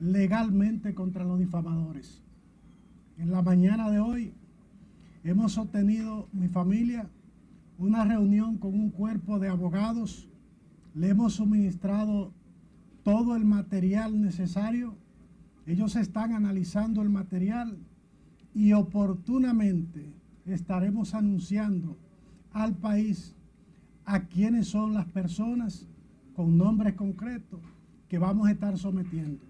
[0.00, 2.22] legalmente contra los difamadores.
[3.18, 4.32] En la mañana de hoy
[5.24, 7.08] hemos obtenido, mi familia,
[7.78, 10.28] una reunión con un cuerpo de abogados.
[10.94, 12.32] Le hemos suministrado
[13.04, 14.96] todo el material necesario.
[15.66, 17.78] Ellos están analizando el material
[18.54, 20.12] y oportunamente
[20.46, 21.96] estaremos anunciando
[22.52, 23.34] al país
[24.04, 25.86] a quiénes son las personas
[26.34, 27.60] con nombres concretos
[28.08, 29.44] que vamos a estar sometiendo.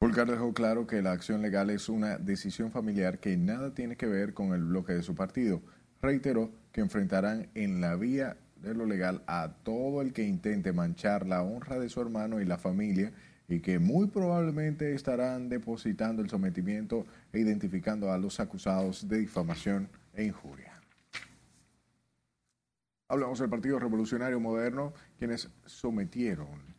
[0.00, 4.06] Fulcar dejó claro que la acción legal es una decisión familiar que nada tiene que
[4.06, 5.62] ver con el bloque de su partido.
[6.02, 11.26] Reiteró que enfrentarán en la vía de lo legal a todo el que intente manchar
[11.26, 13.12] la honra de su hermano y la familia
[13.48, 19.88] y que muy probablemente estarán depositando el sometimiento e identificando a los acusados de difamación
[20.14, 20.80] e injuria.
[23.08, 26.74] Hablamos del Partido Revolucionario Moderno, quienes sometieron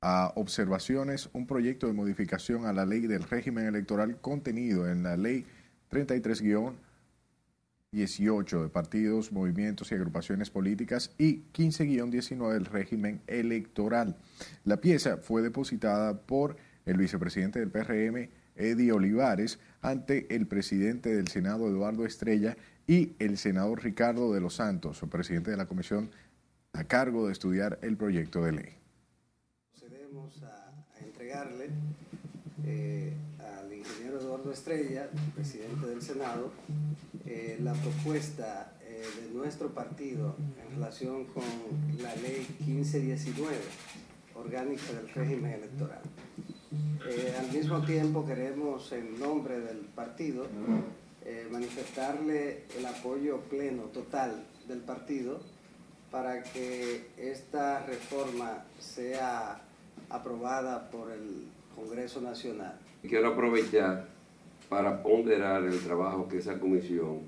[0.00, 5.16] a observaciones un proyecto de modificación a la ley del régimen electoral contenido en la
[5.16, 5.44] ley
[5.88, 6.40] 33
[7.92, 14.16] 18 de partidos, movimientos y agrupaciones políticas y 15-19 del régimen electoral.
[14.64, 21.28] La pieza fue depositada por el vicepresidente del PRM, Eddie Olivares, ante el presidente del
[21.28, 26.10] Senado, Eduardo Estrella, y el senador Ricardo de los Santos, presidente de la comisión
[26.72, 28.76] a cargo de estudiar el proyecto de ley.
[29.70, 31.70] Procedemos a, entregarle
[32.64, 33.12] eh,
[34.52, 36.50] Estrella, presidente del Senado,
[37.26, 41.44] eh, la propuesta eh, de nuestro partido en relación con
[42.00, 43.56] la ley 1519,
[44.34, 46.00] orgánica del régimen electoral.
[47.08, 50.46] Eh, al mismo tiempo queremos, en nombre del partido,
[51.50, 55.40] manifestarle el apoyo pleno, total del partido
[56.10, 59.60] para que esta reforma sea
[60.08, 62.78] aprobada por el Congreso Nacional.
[63.02, 64.17] Quiero aprovechar
[64.68, 67.20] para ponderar el trabajo que esa comisión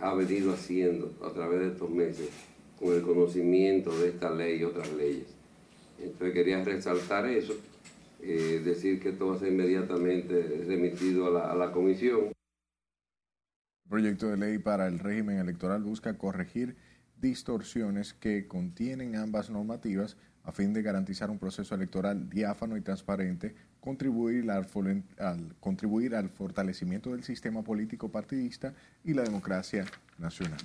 [0.00, 2.28] ha venido haciendo a través de estos meses
[2.78, 5.26] con el conocimiento de esta ley y otras leyes.
[6.00, 7.54] Entonces quería resaltar eso,
[8.22, 12.32] eh, decir que esto va a ser inmediatamente remitido a la, a la comisión.
[13.84, 16.76] El proyecto de ley para el régimen electoral busca corregir
[17.16, 23.54] distorsiones que contienen ambas normativas a fin de garantizar un proceso electoral diáfano y transparente
[23.80, 24.66] contribuir al,
[25.18, 29.84] al, contribuir al fortalecimiento del sistema político partidista y la democracia
[30.18, 30.60] nacional.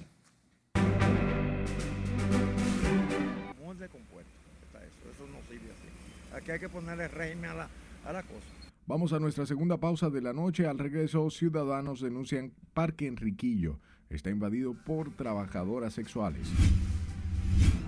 [3.63, 4.31] Muy descompuesto
[4.65, 6.35] está eso, eso no sirve así.
[6.35, 7.69] Aquí hay que ponerle régimen a la,
[8.05, 8.47] a la cosa.
[8.85, 10.67] Vamos a nuestra segunda pausa de la noche.
[10.67, 13.79] Al regreso, ciudadanos denuncian Parque Enriquillo.
[14.09, 16.49] Está invadido por trabajadoras sexuales.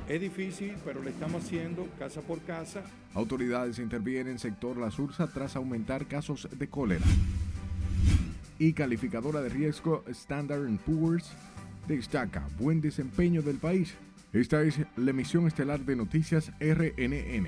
[0.07, 2.83] Es difícil, pero le estamos haciendo casa por casa.
[3.15, 7.05] Autoridades intervienen en sector La Sursa tras aumentar casos de cólera.
[8.59, 11.31] Y calificadora de riesgo Standard Poor's
[11.87, 13.95] destaca buen desempeño del país.
[14.31, 17.47] Esta es la emisión estelar de Noticias RNN.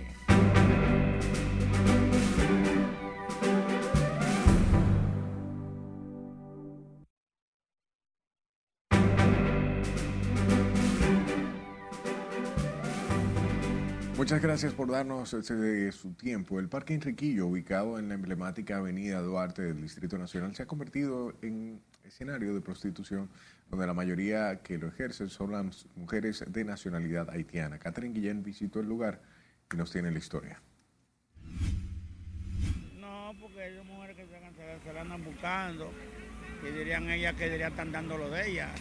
[14.28, 16.60] Muchas gracias por darnos ese, su tiempo.
[16.60, 21.34] El Parque Enriquillo, ubicado en la emblemática Avenida Duarte del Distrito Nacional, se ha convertido
[21.42, 23.30] en escenario de prostitución
[23.70, 27.80] donde la mayoría que lo ejercen son las mujeres de nacionalidad haitiana.
[27.80, 29.22] Catherine Guillén visitó el lugar
[29.72, 30.62] y nos tiene la historia.
[33.00, 34.26] No, porque esas mujeres que
[34.84, 35.90] se la andan buscando,
[36.62, 38.72] que dirían ellas que dirían están dando lo de ellas.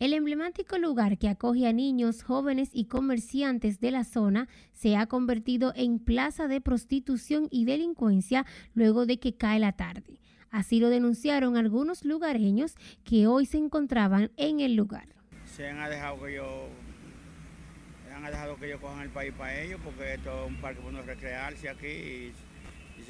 [0.00, 5.04] El emblemático lugar que acoge a niños, jóvenes y comerciantes de la zona se ha
[5.04, 10.18] convertido en plaza de prostitución y delincuencia luego de que cae la tarde.
[10.50, 15.04] Así lo denunciaron algunos lugareños que hoy se encontraban en el lugar.
[15.44, 16.68] Se han dejado que yo
[18.16, 21.02] han dejado que ellos cojan el país para ellos porque esto es un parque para
[21.02, 22.32] recrearse aquí y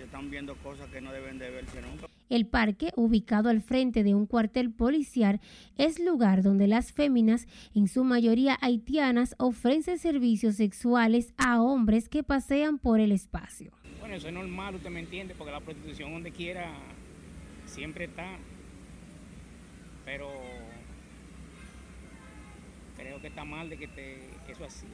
[0.01, 2.07] se están viendo cosas que no deben de verse nunca.
[2.31, 5.41] El parque, ubicado al frente de un cuartel policial,
[5.77, 12.23] es lugar donde las féminas, en su mayoría haitianas, ofrecen servicios sexuales a hombres que
[12.23, 13.73] pasean por el espacio.
[13.99, 16.73] Bueno, eso es normal, usted me entiende, porque la prostitución donde quiera
[17.67, 18.39] siempre está.
[20.07, 20.31] Pero
[22.97, 24.87] creo que está mal de que, te, que eso así.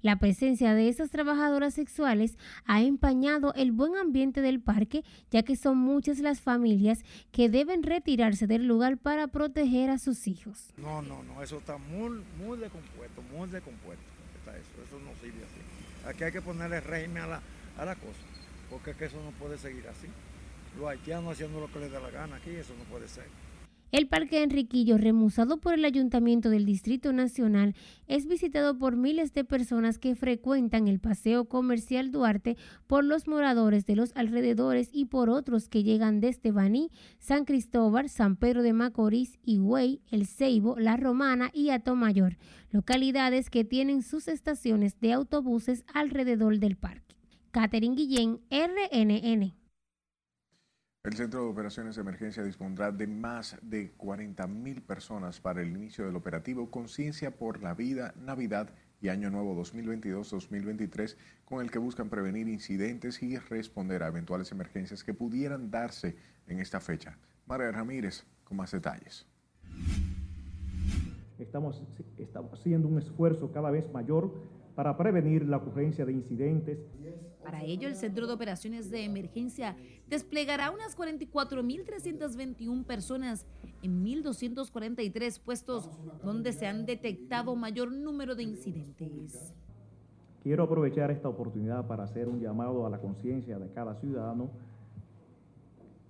[0.00, 5.56] La presencia de esas trabajadoras sexuales ha empañado el buen ambiente del parque, ya que
[5.56, 10.72] son muchas las familias que deben retirarse del lugar para proteger a sus hijos.
[10.76, 14.04] No, no, no, eso está muy, muy descompuesto, muy descompuesto.
[14.38, 16.08] Está eso, eso no sirve así.
[16.08, 17.42] Aquí hay que ponerle régimen a la,
[17.76, 18.22] a la cosa,
[18.70, 20.06] porque es que eso no puede seguir así.
[20.78, 23.26] Los haitianos haciendo lo que les da la gana aquí, eso no puede ser.
[23.90, 27.74] El Parque Enriquillo, remusado por el Ayuntamiento del Distrito Nacional,
[28.06, 33.86] es visitado por miles de personas que frecuentan el Paseo Comercial Duarte por los moradores
[33.86, 38.74] de los alrededores y por otros que llegan desde Baní, San Cristóbal, San Pedro de
[38.74, 42.36] Macorís, Higüey, El Ceibo, La Romana y Atomayor,
[42.70, 47.16] localidades que tienen sus estaciones de autobuses alrededor del parque.
[47.52, 49.57] Catherine Guillén, RNN.
[51.04, 55.68] El Centro de Operaciones de Emergencia dispondrá de más de 40 mil personas para el
[55.68, 58.70] inicio del operativo Conciencia por la Vida, Navidad
[59.00, 65.04] y Año Nuevo 2022-2023, con el que buscan prevenir incidentes y responder a eventuales emergencias
[65.04, 67.16] que pudieran darse en esta fecha.
[67.46, 69.24] María Ramírez, con más detalles.
[71.38, 71.80] Estamos,
[72.18, 74.34] estamos haciendo un esfuerzo cada vez mayor
[74.74, 76.80] para prevenir la ocurrencia de incidentes.
[77.42, 79.76] Para ello, el Centro de Operaciones de Emergencia
[80.08, 83.46] desplegará unas 44.321 personas
[83.82, 85.88] en 1.243 puestos
[86.22, 89.54] donde se han detectado mayor número de incidentes.
[90.42, 94.50] Quiero aprovechar esta oportunidad para hacer un llamado a la conciencia de cada ciudadano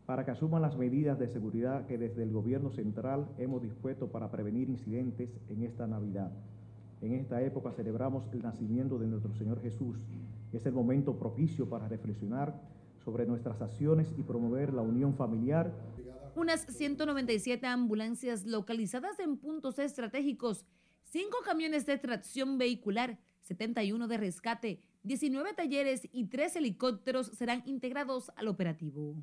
[0.08, 4.30] para que asuman las medidas de seguridad que desde el gobierno central hemos dispuesto para
[4.30, 6.30] prevenir incidentes en esta Navidad.
[7.02, 9.98] En esta época celebramos el nacimiento de nuestro Señor Jesús.
[10.52, 12.60] Es el momento propicio para reflexionar
[13.04, 15.72] sobre nuestras acciones y promover la unión familiar.
[16.36, 20.66] Unas 197 ambulancias localizadas en puntos estratégicos,
[21.04, 28.30] 5 camiones de tracción vehicular, 71 de rescate, 19 talleres y 3 helicópteros serán integrados
[28.36, 29.16] al operativo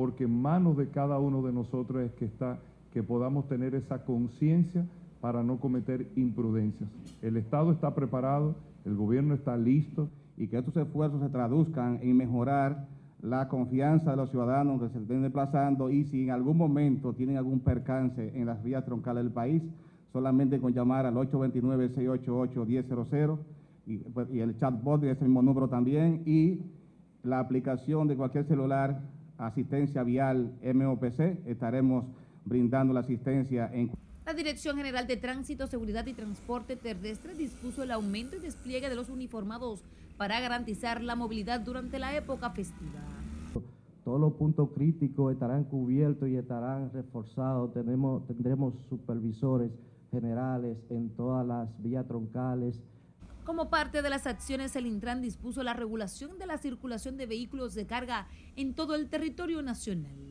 [0.00, 2.58] porque en manos de cada uno de nosotros es que está
[2.90, 4.86] que podamos tener esa conciencia
[5.20, 6.88] para no cometer imprudencias.
[7.20, 8.56] El Estado está preparado,
[8.86, 10.08] el gobierno está listo.
[10.40, 12.88] Y que estos esfuerzos se traduzcan en mejorar
[13.20, 17.36] la confianza de los ciudadanos que se estén desplazando y si en algún momento tienen
[17.36, 19.62] algún percance en las vías troncales del país,
[20.14, 23.38] solamente con llamar al 829-688-1000
[23.84, 26.62] y, pues, y el chatbot de ese mismo número también y
[27.22, 28.98] la aplicación de cualquier celular
[29.36, 32.06] asistencia vial MOPC, estaremos
[32.46, 33.90] brindando la asistencia en...
[34.30, 38.94] La Dirección General de Tránsito, Seguridad y Transporte Terrestre dispuso el aumento y despliegue de
[38.94, 39.82] los uniformados
[40.16, 43.00] para garantizar la movilidad durante la época festiva.
[44.04, 47.74] Todos los puntos críticos estarán cubiertos y estarán reforzados.
[47.74, 49.72] Tenemos, tendremos supervisores
[50.12, 52.80] generales en todas las vías troncales,
[53.44, 57.74] como parte de las acciones, el Intran dispuso la regulación de la circulación de vehículos
[57.74, 60.29] de carga en todo el territorio nacional.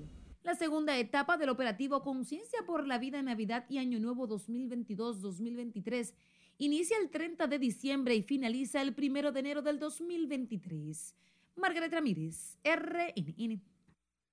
[0.50, 6.12] La segunda etapa del operativo Conciencia por la Vida en Navidad y Año Nuevo 2022-2023
[6.58, 11.16] inicia el 30 de diciembre y finaliza el 1 de enero del 2023.
[11.56, 13.62] Margaret Ramírez, RNN.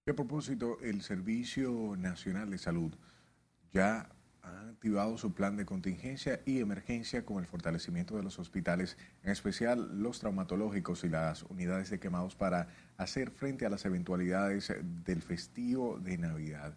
[0.06, 2.94] A propósito, el Servicio Nacional de Salud
[3.70, 4.08] ya
[4.46, 9.30] ha activado su plan de contingencia y emergencia con el fortalecimiento de los hospitales, en
[9.30, 14.72] especial los traumatológicos y las unidades de quemados para hacer frente a las eventualidades
[15.04, 16.74] del festivo de Navidad.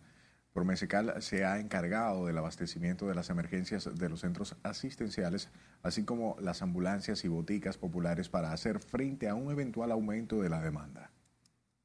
[0.54, 5.50] Promesecal se ha encargado del abastecimiento de las emergencias de los centros asistenciales,
[5.84, 10.50] así como las ambulancias y boticas populares para hacer frente a un eventual aumento de
[10.50, 11.12] la demanda.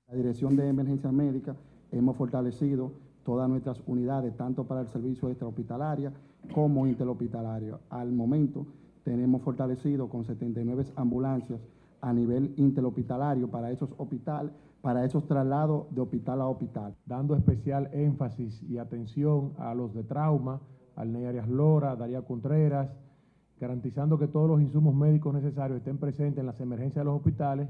[0.08, 1.54] La Dirección de Emergencia Médica
[1.92, 2.92] hemos fortalecido
[3.24, 6.12] todas nuestras unidades, tanto para el servicio extrahospitalario
[6.52, 7.80] como interhospitalario.
[7.90, 8.66] Al momento
[9.02, 11.60] tenemos fortalecido con 79 ambulancias
[12.00, 14.52] a nivel interhospitalario para esos hospitales,
[14.82, 16.94] para esos traslados de hospital a hospital.
[17.06, 20.60] Dando especial énfasis y atención a los de trauma,
[20.96, 22.90] al Ney Arias Lora, Daría Contreras,
[23.58, 27.68] garantizando que todos los insumos médicos necesarios estén presentes en las emergencias de los hospitales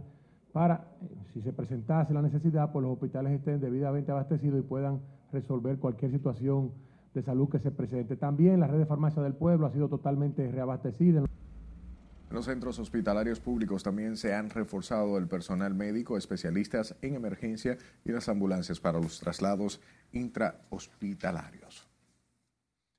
[0.52, 5.00] para, eh, si se presentase la necesidad, pues los hospitales estén debidamente abastecidos y puedan
[5.35, 6.72] resolver cualquier situación
[7.12, 8.16] de salud que se presente.
[8.16, 11.20] También la red de farmacia del pueblo ha sido totalmente reabastecida.
[11.20, 17.76] En los centros hospitalarios públicos también se han reforzado el personal médico, especialistas en emergencia
[18.05, 19.80] y las ambulancias para los traslados
[20.11, 21.87] intrahospitalarios.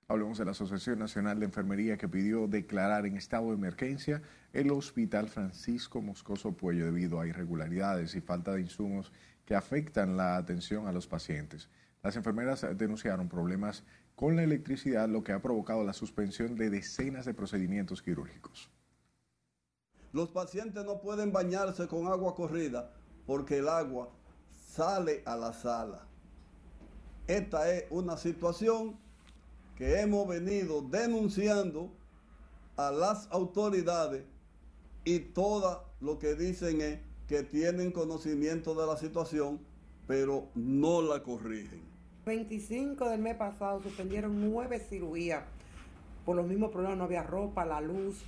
[0.07, 4.21] Hablemos de la Asociación Nacional de Enfermería que pidió declarar en estado de emergencia
[4.53, 9.11] el Hospital Francisco Moscoso Puello debido a irregularidades y falta de insumos
[9.45, 11.69] que afectan la atención a los pacientes.
[12.05, 13.83] Las enfermeras denunciaron problemas
[14.15, 18.69] con la electricidad, lo que ha provocado la suspensión de decenas de procedimientos quirúrgicos.
[20.13, 22.93] Los pacientes no pueden bañarse con agua corrida
[23.25, 24.11] porque el agua
[24.67, 26.05] sale a la sala.
[27.25, 28.99] Esta es una situación
[29.75, 31.91] que hemos venido denunciando
[32.77, 34.25] a las autoridades
[35.05, 39.59] y todo lo que dicen es que tienen conocimiento de la situación,
[40.05, 41.94] pero no la corrigen.
[42.25, 45.43] 25 del mes pasado suspendieron nueve cirugías
[46.25, 48.23] por los mismos problemas, no había ropa, la luz,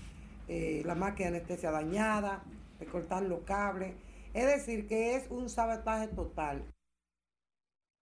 [0.48, 2.43] eh, la máquina de anestesia dañada,
[2.80, 3.95] recortar los cables.
[4.36, 6.64] Es decir, que es un sabotaje total.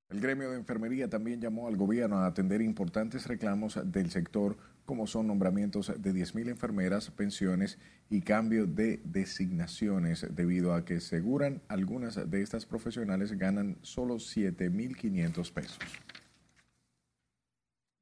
[0.10, 5.08] El gremio de enfermería también llamó al gobierno a atender importantes reclamos del sector, como
[5.08, 7.80] son nombramientos de 10.000 enfermeras, pensiones
[8.10, 15.52] y cambio de designaciones, debido a que aseguran algunas de estas profesionales ganan solo 7.500
[15.52, 15.80] pesos.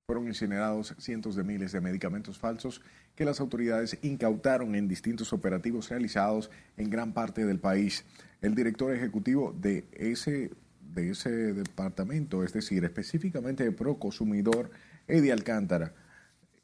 [0.06, 2.82] Fueron incinerados cientos de miles de medicamentos falsos
[3.16, 8.04] que las autoridades incautaron en distintos operativos realizados en gran parte del país.
[8.42, 10.52] El director ejecutivo de ese,
[10.94, 14.72] de ese departamento, es decir, específicamente de Proconsumidor,
[15.08, 15.94] Eddie Alcántara,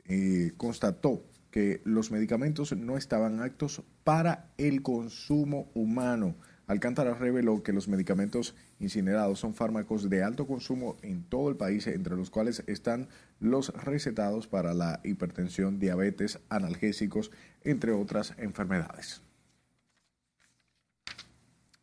[0.09, 6.35] eh, constató que los medicamentos no estaban aptos para el consumo humano.
[6.67, 11.87] Alcántara reveló que los medicamentos incinerados son fármacos de alto consumo en todo el país,
[11.87, 13.07] entre los cuales están
[13.39, 17.31] los recetados para la hipertensión, diabetes, analgésicos,
[17.63, 19.23] entre otras enfermedades.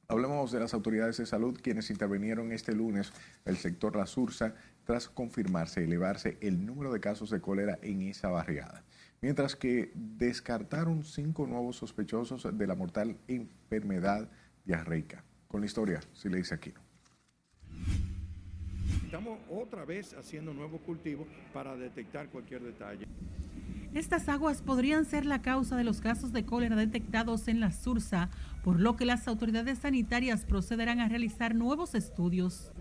[0.09, 3.13] Hablemos de las autoridades de salud quienes intervinieron este lunes
[3.45, 4.55] el sector La Sursa
[4.85, 8.85] tras confirmarse elevarse el número de casos de cólera en esa barriada
[9.21, 14.31] mientras que descartaron cinco nuevos sospechosos de la mortal enfermedad
[14.65, 15.25] diarreica.
[15.49, 16.81] Con la historia, si le dice Aquino.
[19.05, 23.07] Estamos otra vez haciendo nuevos cultivos para detectar cualquier detalle.
[23.97, 28.29] Estas aguas podrían ser la causa de los casos de cólera detectados en la Sursa,
[28.63, 32.73] por lo que las autoridades sanitarias procederán a realizar nuevos estudios.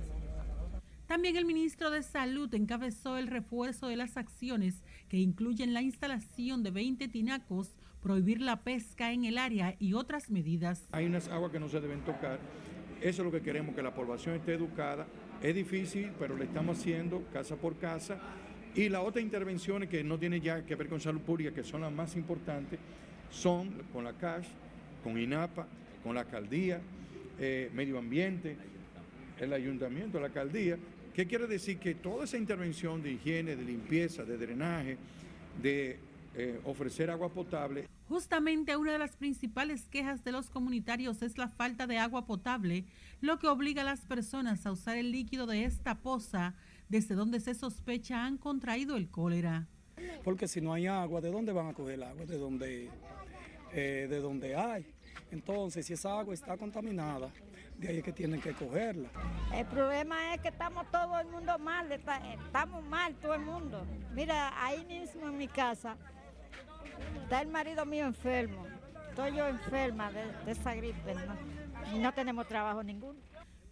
[1.08, 6.64] También el ministro de Salud encabezó el refuerzo de las acciones que incluyen la instalación
[6.64, 10.86] de 20 tinacos, prohibir la pesca en el área y otras medidas.
[10.92, 12.42] Hay unas aguas que no se deben tocar.
[13.00, 15.08] Eso es lo que queremos, que la población esté educada.
[15.42, 18.20] Es difícil, pero lo estamos haciendo casa por casa.
[18.76, 21.82] Y las otras intervenciones que no tienen ya que ver con salud pública, que son
[21.82, 22.80] las más importantes,
[23.32, 24.48] son con la CASH,
[25.04, 25.68] con INAPA,
[26.04, 26.82] con la alcaldía,
[27.40, 28.58] eh, medio ambiente,
[29.40, 30.78] el ayuntamiento, la alcaldía,
[31.16, 31.78] ¿Qué quiere decir?
[31.78, 34.98] Que toda esa intervención de higiene, de limpieza, de drenaje,
[35.62, 35.98] de
[36.36, 37.88] eh, ofrecer agua potable.
[38.10, 42.84] Justamente una de las principales quejas de los comunitarios es la falta de agua potable,
[43.22, 46.54] lo que obliga a las personas a usar el líquido de esta poza,
[46.90, 49.68] desde donde se sospecha han contraído el cólera.
[50.24, 52.26] Porque si no hay agua, ¿de dónde van a coger el agua?
[52.26, 52.90] De donde,
[53.72, 54.86] eh, de donde hay.
[55.32, 57.32] Entonces, si esa agua está contaminada,
[57.78, 59.10] de ahí es que tienen que cogerla.
[59.54, 63.86] El problema es que estamos todo el mundo mal, estamos mal todo el mundo.
[64.14, 65.98] Mira, ahí mismo en mi casa
[67.24, 68.66] está el marido mío enfermo,
[69.10, 71.16] estoy yo enferma de, esa gripe
[71.94, 73.20] y no tenemos trabajo ninguno.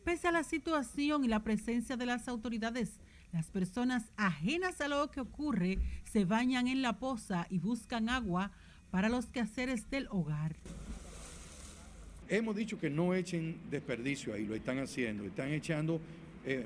[0.04, 3.00] Pese a la situación y la presencia de las autoridades,
[3.32, 8.52] las personas ajenas a lo que ocurre se bañan en la poza y buscan agua
[8.92, 10.56] para los quehaceres del hogar.
[12.28, 16.02] Hemos dicho que no echen desperdicio ahí, lo están haciendo, están echando
[16.46, 16.66] eh,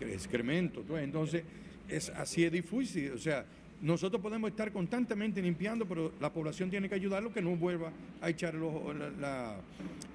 [0.00, 0.84] excrementos.
[0.98, 1.44] Entonces,
[1.88, 3.12] es, así es difícil.
[3.12, 3.44] O sea,
[3.82, 8.30] nosotros podemos estar constantemente limpiando, pero la población tiene que ayudarlo que no vuelva a
[8.30, 8.72] echar los,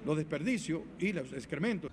[0.04, 1.90] los desperdicios y los excrementos.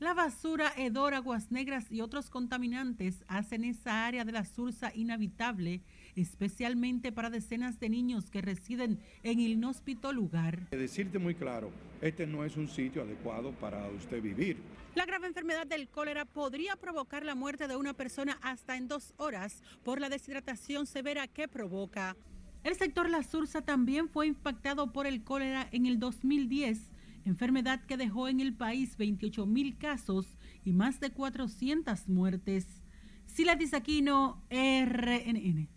[0.00, 5.82] La basura, hedor, aguas negras y otros contaminantes hacen esa área de la Sursa inhabitable
[6.16, 10.70] especialmente para decenas de niños que residen en el inhóspito lugar.
[10.70, 11.70] Decirte muy claro,
[12.00, 14.56] este no es un sitio adecuado para usted vivir.
[14.94, 19.12] La grave enfermedad del cólera podría provocar la muerte de una persona hasta en dos
[19.18, 22.16] horas por la deshidratación severa que provoca.
[22.64, 26.89] El sector La Sursa también fue impactado por el cólera en el 2010,
[27.24, 32.82] enfermedad que dejó en el país 28 mil casos y más de 400 muertes.
[33.26, 35.68] Sila Aquino, RNN.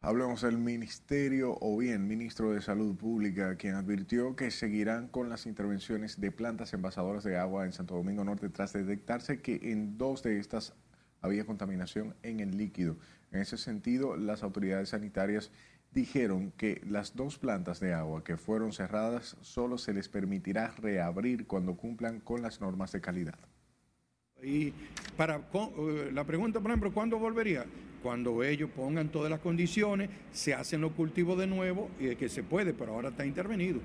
[0.00, 5.46] Hablemos del Ministerio o bien Ministro de Salud Pública, quien advirtió que seguirán con las
[5.46, 10.22] intervenciones de plantas envasadoras de agua en Santo Domingo Norte tras detectarse que en dos
[10.22, 10.74] de estas
[11.20, 12.98] había contaminación en el líquido.
[13.32, 15.50] En ese sentido, las autoridades sanitarias
[15.96, 21.46] dijeron que las dos plantas de agua que fueron cerradas solo se les permitirá reabrir
[21.46, 23.38] cuando cumplan con las normas de calidad.
[24.42, 24.74] Y
[25.16, 27.64] para eh, la pregunta, por ejemplo, ¿cuándo volvería?
[28.02, 32.28] Cuando ellos pongan todas las condiciones, se hacen los cultivos de nuevo y es que
[32.28, 33.80] se puede, pero ahora está intervenido.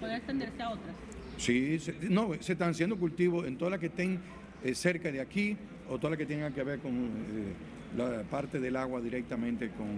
[0.00, 0.96] ¿Puede extenderse a otras?
[1.36, 1.78] Sí,
[2.08, 4.18] no, se están haciendo cultivos en todas las que estén
[4.64, 5.58] eh, cerca de aquí
[5.90, 7.52] o todas las que tengan que ver con eh,
[7.98, 9.88] la parte del agua directamente con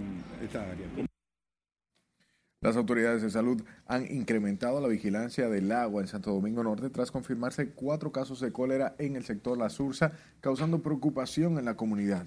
[0.43, 1.06] esta área.
[2.59, 7.11] Las autoridades de salud han incrementado la vigilancia del agua en Santo Domingo Norte tras
[7.11, 12.25] confirmarse cuatro casos de cólera en el sector La Sursa, causando preocupación en la comunidad.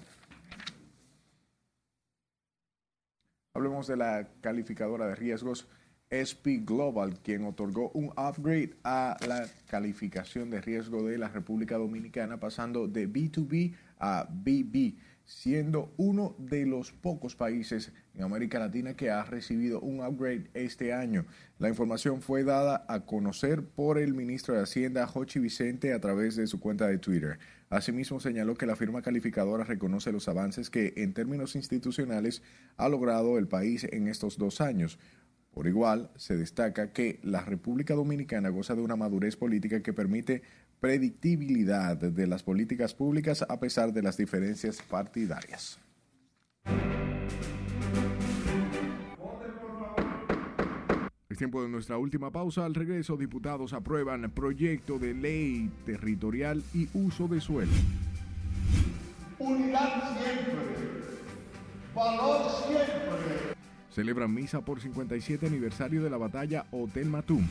[3.53, 5.67] Hablemos de la calificadora de riesgos
[6.07, 12.39] SP Global, quien otorgó un upgrade a la calificación de riesgo de la República Dominicana,
[12.39, 14.95] pasando de B2B a BB
[15.31, 20.93] siendo uno de los pocos países en América Latina que ha recibido un upgrade este
[20.93, 21.25] año.
[21.57, 26.35] La información fue dada a conocer por el ministro de Hacienda, Jochi Vicente, a través
[26.35, 27.39] de su cuenta de Twitter.
[27.69, 32.43] Asimismo, señaló que la firma calificadora reconoce los avances que, en términos institucionales,
[32.75, 34.99] ha logrado el país en estos dos años.
[35.53, 40.43] Por igual, se destaca que la República Dominicana goza de una madurez política que permite
[40.81, 45.79] predictibilidad de las políticas públicas a pesar de las diferencias partidarias.
[51.29, 52.65] Es tiempo de nuestra última pausa.
[52.65, 57.71] Al regreso, diputados aprueban proyecto de ley territorial y uso de suelo.
[59.37, 60.55] Unidad siempre.
[61.95, 63.55] Valor siempre.
[63.91, 67.45] Celebran misa por 57 aniversario de la batalla Hotel Matum.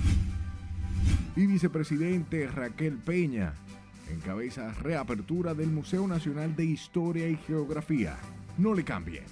[1.37, 3.55] Y vicepresidente Raquel Peña
[4.13, 8.17] encabeza reapertura del Museo Nacional de Historia y Geografía.
[8.59, 9.23] No le cambie.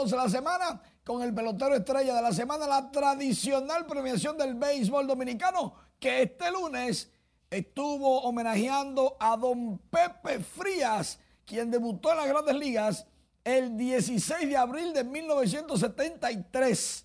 [0.00, 5.08] Iniciamos la semana con el pelotero estrella de la semana, la tradicional premiación del béisbol
[5.08, 7.10] dominicano, que este lunes
[7.50, 13.08] estuvo homenajeando a don Pepe Frías, quien debutó en las grandes ligas
[13.42, 17.04] el 16 de abril de 1973.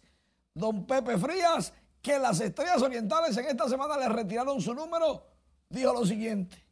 [0.54, 5.26] Don Pepe Frías, que las estrellas orientales en esta semana le retiraron su número,
[5.68, 6.64] dijo lo siguiente.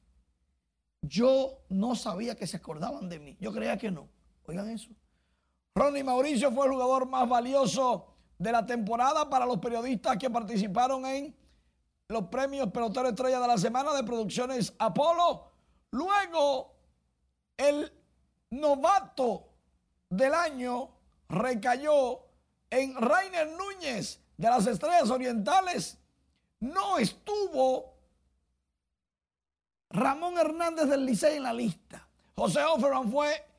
[1.02, 3.38] Yo no sabía que se acordaban de mí.
[3.40, 4.08] Yo creía que no.
[4.46, 4.92] Oigan eso.
[5.74, 8.08] Ronnie Mauricio fue el jugador más valioso
[8.38, 11.36] de la temporada para los periodistas que participaron en
[12.10, 15.52] los premios Pelotero Estrella de la Semana de Producciones Apolo.
[15.92, 16.76] Luego,
[17.56, 17.92] el
[18.50, 19.48] novato
[20.10, 20.90] del año
[21.30, 22.20] recayó
[22.70, 25.98] en Rainer Núñez de las Estrellas Orientales.
[26.60, 27.94] No estuvo
[29.90, 32.08] Ramón Hernández del Licey en la lista.
[32.36, 33.51] José Offerman fue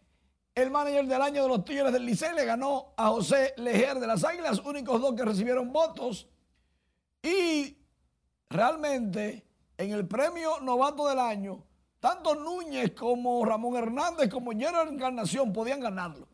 [0.55, 4.07] el manager del año de los Tigres del Licey le ganó a José Lejer de
[4.07, 6.29] las Águilas, únicos dos que recibieron votos.
[7.23, 7.77] Y
[8.51, 9.47] realmente
[9.79, 11.65] en el premio novato del año,
[12.01, 16.29] tanto Núñez como Ramón Hernández como Gerard Encarnación podían ganarlo.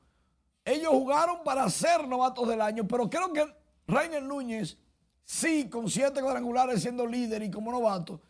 [0.64, 3.46] Ellos jugaron para ser novatos del año, pero creo que
[3.86, 4.76] Rainer Núñez,
[5.24, 8.20] sí, con siete cuadrangulares siendo líder y como novato,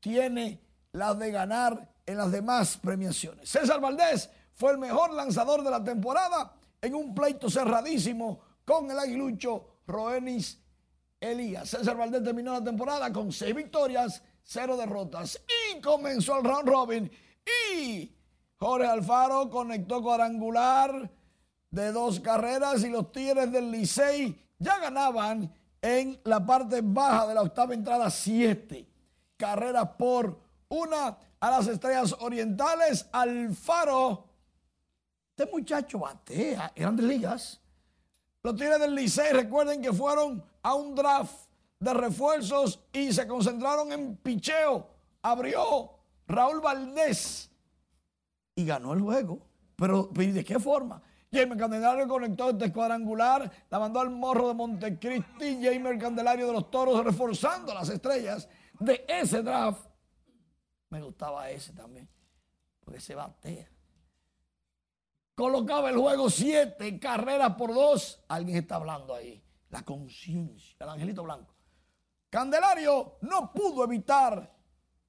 [0.00, 0.60] tiene
[0.92, 3.48] las de ganar en las demás premiaciones.
[3.48, 4.30] César Valdés
[4.62, 10.56] fue el mejor lanzador de la temporada en un pleito cerradísimo con el aguilucho Roenis
[11.18, 11.68] Elías.
[11.68, 15.42] César Valdés terminó la temporada con seis victorias, cero derrotas
[15.74, 17.10] y comenzó el round robin
[17.74, 18.14] y
[18.56, 21.10] Jorge Alfaro conectó cuadrangular
[21.68, 27.34] de dos carreras y los Tigres del Licey ya ganaban en la parte baja de
[27.34, 28.88] la octava entrada siete
[29.36, 30.38] carreras por
[30.68, 33.08] una a las estrellas orientales.
[33.10, 34.31] Alfaro
[35.42, 37.60] este muchacho batea, grandes ligas.
[38.42, 43.92] Los Tigres del Licey, recuerden que fueron a un draft de refuerzos y se concentraron
[43.92, 44.88] en picheo.
[45.22, 45.90] Abrió
[46.26, 47.50] Raúl Valdés
[48.54, 49.40] y ganó el juego.
[49.76, 51.02] Pero ¿de qué forma?
[51.32, 56.70] Jamer Candelario conectó este cuadrangular, la mandó al morro de Montecristi, Jamer Candelario de los
[56.70, 59.86] Toros reforzando las estrellas de ese draft.
[60.90, 62.08] Me gustaba ese también,
[62.84, 63.72] porque se batea
[65.34, 68.22] colocaba el juego siete carreras por dos.
[68.28, 69.42] Alguien está hablando ahí.
[69.70, 71.54] La conciencia, el angelito blanco.
[72.28, 74.50] Candelario no pudo evitar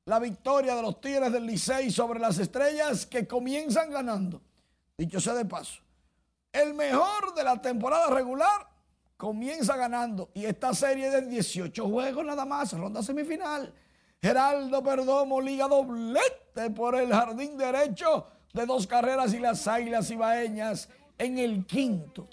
[0.06, 4.42] la victoria de los Tigres del Licey sobre las estrellas que comienzan ganando.
[4.98, 5.82] Dicho sea de paso,
[6.52, 8.68] el mejor de la temporada regular
[9.18, 10.30] comienza ganando.
[10.34, 13.74] Y esta serie de 18 juegos nada más, ronda semifinal.
[14.22, 20.88] Geraldo Perdomo liga doblete por el jardín derecho de dos carreras y las Águilas Ibaeñas
[21.18, 22.30] en el quinto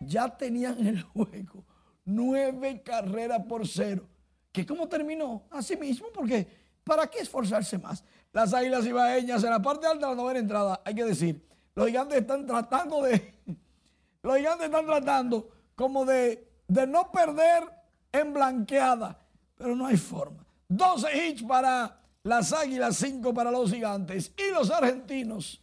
[0.00, 1.64] ya tenían el juego
[2.04, 4.08] nueve carreras por cero.
[4.52, 5.44] ¿Que cómo terminó?
[5.50, 6.46] Así mismo, porque
[6.82, 8.02] ¿para qué esforzarse más?
[8.32, 11.86] Las Águilas Ibaeñas en la parte alta de la novena entrada, hay que decir, los
[11.86, 13.34] gigantes están tratando de,
[14.22, 17.64] los gigantes están tratando como de, de no perder
[18.12, 19.18] en blanqueada,
[19.56, 20.44] pero no hay forma.
[20.68, 24.32] 12 hits para las Águilas, 5 para los Gigantes.
[24.36, 25.60] Y los argentinos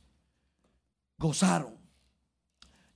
[1.18, 1.78] gozaron.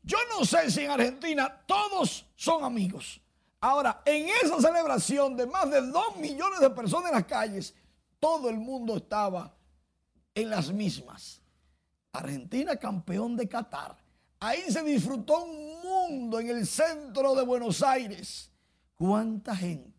[0.03, 3.21] Yo no sé si en Argentina todos son amigos.
[3.59, 7.75] Ahora, en esa celebración de más de 2 millones de personas en las calles,
[8.19, 9.55] todo el mundo estaba
[10.33, 11.41] en las mismas.
[12.11, 13.95] Argentina campeón de Qatar.
[14.39, 18.51] Ahí se disfrutó un mundo en el centro de Buenos Aires.
[18.95, 19.90] ¿Cuánta gente?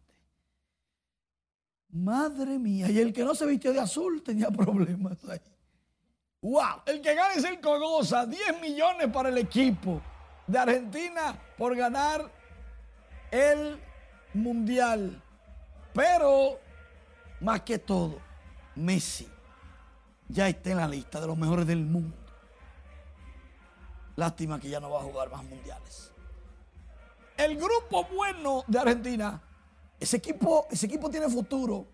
[1.92, 2.90] Madre mía.
[2.90, 5.40] Y el que no se vistió de azul tenía problemas ahí.
[6.40, 6.82] ¡Wow!
[6.86, 8.26] El que gana es el Cogosa.
[8.26, 10.00] 10 millones para el equipo
[10.46, 12.30] de Argentina por ganar
[13.30, 13.78] el
[14.34, 15.22] Mundial.
[15.92, 16.58] Pero,
[17.40, 18.18] más que todo,
[18.74, 19.28] Messi
[20.28, 22.16] ya está en la lista de los mejores del mundo.
[24.16, 26.12] Lástima que ya no va a jugar más mundiales.
[27.36, 29.42] El grupo bueno de Argentina,
[30.02, 31.86] ese equipo, ese equipo tiene futuro.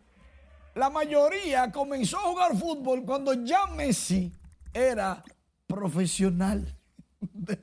[0.74, 4.32] La mayoría comenzó a jugar fútbol cuando ya Messi
[4.72, 5.22] era
[5.66, 6.66] profesional.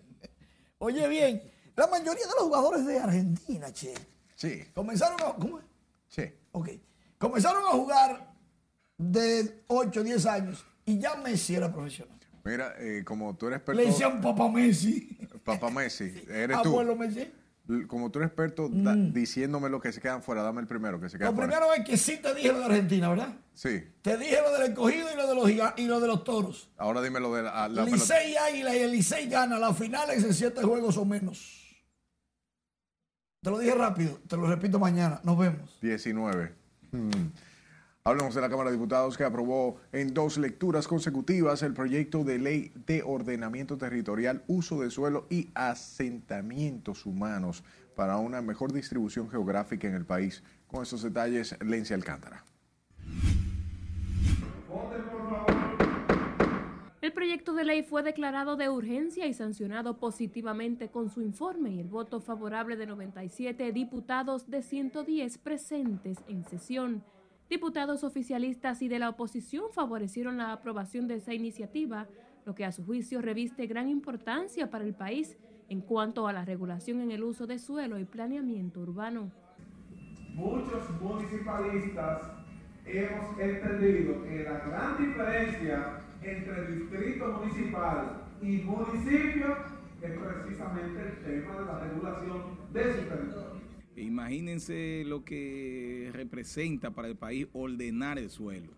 [0.78, 1.41] Oye bien,
[1.76, 3.93] la mayoría de los jugadores de Argentina, che,
[4.36, 5.66] Sí, comenzaron a, ¿cómo es?
[6.08, 6.24] sí.
[6.52, 6.70] Ok.
[7.18, 8.34] Comenzaron a jugar
[8.98, 12.20] de 8, 10 años y ya Messi era profesional.
[12.43, 13.82] Mira, eh, como tú eres experto.
[13.82, 15.18] Le decían Papá Messi.
[15.43, 16.70] Papá Messi, eres tú.
[16.70, 17.32] Abuelo Messi.
[17.88, 21.09] Como tú eres experto da- diciéndome lo que se quedan fuera, dame el primero que
[21.09, 21.49] se queda Lo fuera.
[21.49, 23.34] primero es que sí te dije lo de Argentina, ¿verdad?
[23.55, 26.24] Sí, Te dije lo del escogido y lo de los, giga- y lo de los
[26.24, 26.70] toros.
[26.78, 27.86] ahora dime lo de la, la.
[27.86, 31.63] Licey y Águila y el Licey gana las finales en siete juegos o menos.
[33.41, 35.20] Te lo dije rápido, te lo repito mañana.
[35.24, 35.78] Nos vemos.
[35.82, 36.53] 19.
[36.91, 37.09] Hmm.
[38.08, 42.38] Hablamos de la Cámara de Diputados que aprobó en dos lecturas consecutivas el proyecto de
[42.38, 47.64] ley de ordenamiento territorial, uso de suelo y asentamientos humanos
[47.95, 50.43] para una mejor distribución geográfica en el país.
[50.68, 52.45] Con esos detalles, Lencia Alcántara.
[57.01, 61.80] El proyecto de ley fue declarado de urgencia y sancionado positivamente con su informe y
[61.80, 67.03] el voto favorable de 97 diputados de 110 presentes en sesión.
[67.50, 72.08] Diputados oficialistas y de la oposición favorecieron la aprobación de esa iniciativa,
[72.43, 75.38] lo que a su juicio reviste gran importancia para el país
[75.70, 79.32] en cuanto a la regulación en el uso de suelo y planeamiento urbano.
[80.34, 82.32] muchos municipalistas
[82.86, 89.58] hemos entendido que la gran diferencia entre distrito municipal y municipio
[90.02, 92.41] es precisamente el tema de la regulación
[92.74, 93.64] de su territorio.
[93.98, 98.74] Imagínense lo que representa para el país ordenar el suelo.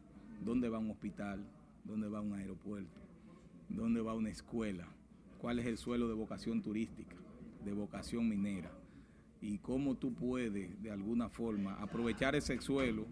[0.45, 1.43] ¿Dónde va un hospital?
[1.83, 3.01] ¿Dónde va un aeropuerto?
[3.69, 4.87] ¿Dónde va una escuela?
[5.39, 7.15] ¿Cuál es el suelo de vocación turística,
[7.65, 8.71] de vocación minera?
[9.41, 13.05] Y cómo tú puedes, de alguna forma, aprovechar ese suelo,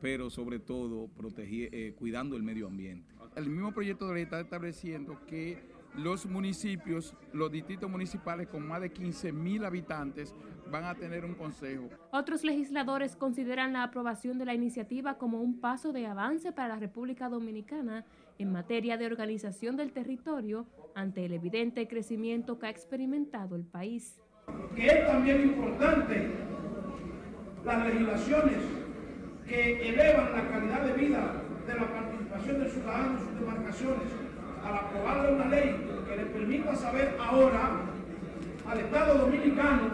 [0.00, 3.14] pero sobre todo proteger, eh, cuidando el medio ambiente.
[3.36, 8.80] El mismo proyecto de ley está estableciendo que los municipios, los distritos municipales con más
[8.80, 10.34] de 15 mil habitantes
[10.70, 11.88] van a tener un consejo.
[12.10, 16.76] Otros legisladores consideran la aprobación de la iniciativa como un paso de avance para la
[16.76, 18.04] República Dominicana
[18.38, 24.18] en materia de organización del territorio ante el evidente crecimiento que ha experimentado el país.
[24.74, 26.30] que es también importante
[27.64, 28.58] las legislaciones
[29.46, 34.31] que elevan la calidad de vida de la participación del ciudadano en sus demarcaciones
[34.64, 35.76] al aprobarle una ley
[36.08, 37.80] que le permita saber ahora
[38.68, 39.90] al Estado Dominicano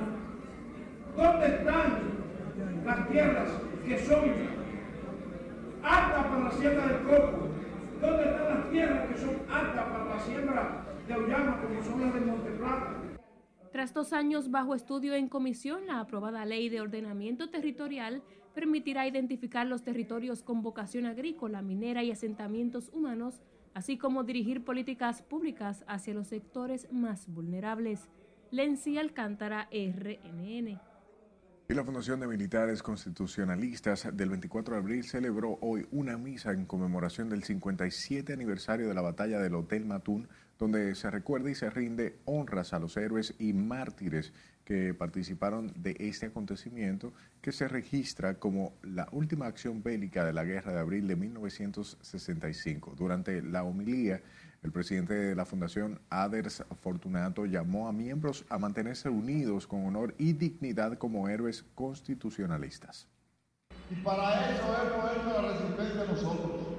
[1.16, 2.18] dónde están
[2.84, 3.48] las tierras
[3.86, 4.24] que son
[5.82, 7.48] aptas para la siembra del coco,
[8.00, 12.14] dónde están las tierras que son aptas para la siembra de auyama como son las
[12.14, 12.94] de Monteplata.
[13.72, 18.22] Tras dos años bajo estudio en comisión, la aprobada ley de ordenamiento territorial
[18.54, 23.40] permitirá identificar los territorios con vocación agrícola, minera y asentamientos humanos,
[23.78, 28.08] así como dirigir políticas públicas hacia los sectores más vulnerables.
[28.50, 30.80] Lency Alcántara, RNN.
[31.68, 36.66] Y la Fundación de Militares Constitucionalistas del 24 de abril celebró hoy una misa en
[36.66, 41.70] conmemoración del 57 aniversario de la batalla del Hotel Matún, donde se recuerda y se
[41.70, 44.32] rinde honras a los héroes y mártires
[44.68, 50.44] que participaron de este acontecimiento que se registra como la última acción bélica de la
[50.44, 52.94] Guerra de Abril de 1965.
[52.94, 54.20] Durante la homilía,
[54.62, 60.14] el presidente de la Fundación, Aders Fortunato, llamó a miembros a mantenerse unidos con honor
[60.18, 63.08] y dignidad como héroes constitucionalistas.
[63.90, 66.76] Y para eso hemos hecho la resistencia nosotros.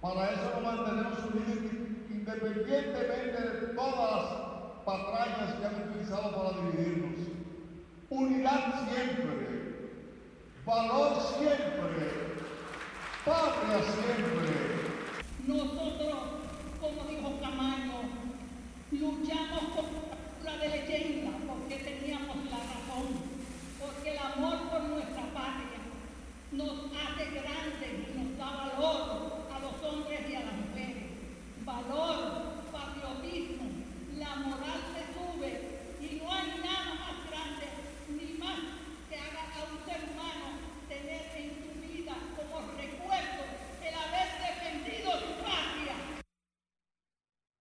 [0.00, 1.58] Para eso nos mantenemos unidos
[2.10, 4.49] independientemente de todas
[4.84, 7.18] patrañas que han utilizado para dividirnos.
[8.08, 9.90] Unidad siempre,
[10.66, 12.36] valor siempre,
[13.24, 14.70] patria siempre.
[15.46, 16.18] Nosotros,
[16.80, 17.92] como dijo Camaño,
[18.90, 19.86] luchamos con
[20.44, 23.30] la de leyenda porque teníamos la razón.
[23.80, 25.80] porque el amor por nuestra patria
[26.52, 31.04] nos hace grandes y nos da valor a los hombres y a las mujeres.
[31.64, 32.16] Valor,
[32.72, 33.69] patriotismo,
[34.30, 35.50] la moral se sube
[36.00, 37.66] y no hay nada más grande
[38.08, 38.60] ni más
[39.08, 40.46] que haga a un ser humano
[40.88, 43.42] tener en su vida como recuerdo
[43.82, 45.96] el haber defendido su patria.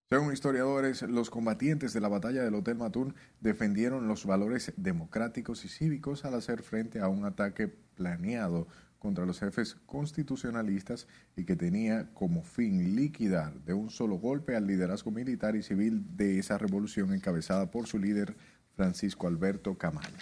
[0.10, 5.70] Según historiadores, los combatientes de la batalla del Hotel Matún defendieron los valores democráticos y
[5.70, 8.68] cívicos al hacer frente a un ataque planeado
[9.00, 14.68] contra los jefes constitucionalistas y que tenía como fin liquidar de un solo golpe al
[14.68, 18.36] liderazgo militar y civil de esa revolución encabezada por su líder
[18.76, 20.18] Francisco Alberto Camaño.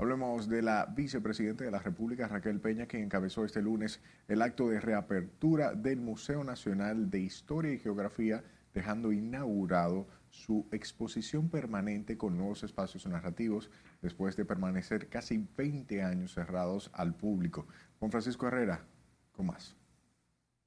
[0.00, 4.68] Hablemos de la vicepresidenta de la República, Raquel Peña, quien encabezó este lunes el acto
[4.68, 8.42] de reapertura del Museo Nacional de Historia y Geografía,
[8.74, 13.70] dejando inaugurado su exposición permanente con nuevos espacios narrativos
[14.04, 17.66] después de permanecer casi 20 años cerrados al público.
[17.98, 18.84] Juan Francisco Herrera,
[19.32, 19.74] con más.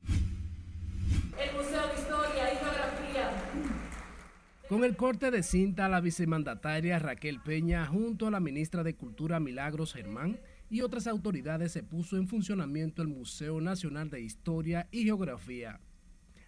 [0.08, 3.32] El Museo de Historia y Geografía.
[4.68, 9.40] Con el corte de cinta, la vicemandataria Raquel Peña, junto a la ministra de Cultura
[9.40, 15.04] Milagros Germán y otras autoridades, se puso en funcionamiento el Museo Nacional de Historia y
[15.04, 15.80] Geografía.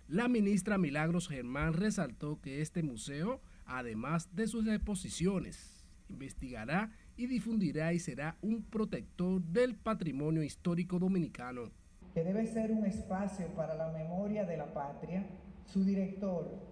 [0.08, 5.79] La ministra Milagros Germán resaltó que este museo, además de sus exposiciones,
[6.10, 11.72] investigará y difundirá y será un protector del patrimonio histórico dominicano.
[12.14, 15.26] Que debe ser un espacio para la memoria de la patria,
[15.66, 16.70] su director,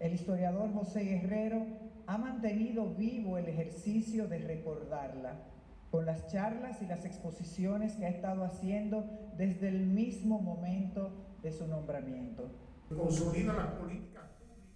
[0.00, 1.66] el historiador José Guerrero
[2.06, 5.42] ha mantenido vivo el ejercicio de recordarla
[5.90, 9.04] con las charlas y las exposiciones que ha estado haciendo
[9.36, 11.10] desde el mismo momento
[11.42, 12.50] de su nombramiento.
[12.88, 14.24] Consolida las políticas.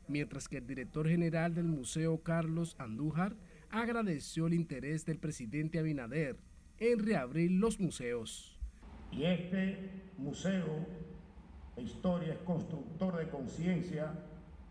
[0.09, 3.37] Mientras que el director general del Museo Carlos Andújar
[3.73, 6.37] agradeció el interés del presidente Abinader
[6.79, 8.61] en reabrir los museos.
[9.11, 10.87] Y este museo
[11.77, 14.13] de historia es constructor de conciencia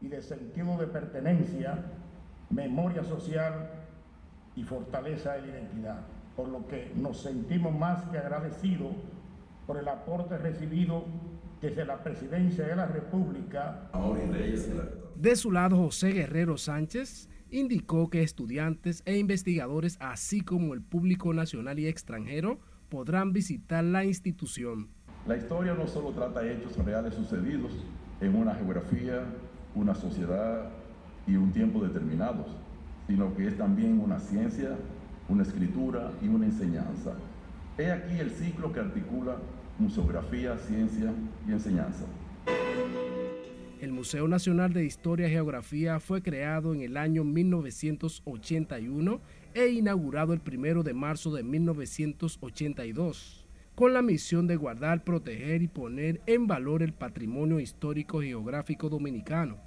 [0.02, 1.84] y de sentido de pertenencia,
[2.49, 3.70] memoria social
[4.56, 8.93] y fortaleza de la identidad, por lo que nos sentimos más que agradecidos
[9.66, 11.06] por el aporte recibido
[11.62, 13.89] desde la Presidencia de la República.
[15.16, 21.34] De su lado, José Guerrero Sánchez indicó que estudiantes e investigadores, así como el público
[21.34, 24.89] nacional y extranjero, podrán visitar la institución.
[25.28, 27.72] La historia no solo trata hechos reales sucedidos
[28.22, 29.26] en una geografía,
[29.76, 30.70] una sociedad
[31.28, 32.47] y un tiempo determinados,
[33.08, 34.76] sino que es también una ciencia,
[35.30, 37.14] una escritura y una enseñanza.
[37.78, 39.38] He aquí el ciclo que articula
[39.78, 41.14] museografía, ciencia
[41.47, 42.06] y enseñanza.
[43.82, 49.19] El Museo Nacional de Historia y Geografía fue creado en el año 1981
[49.55, 55.67] e inaugurado el 1 de marzo de 1982, con la misión de guardar, proteger y
[55.67, 59.57] poner en valor el patrimonio histórico geográfico dominicano,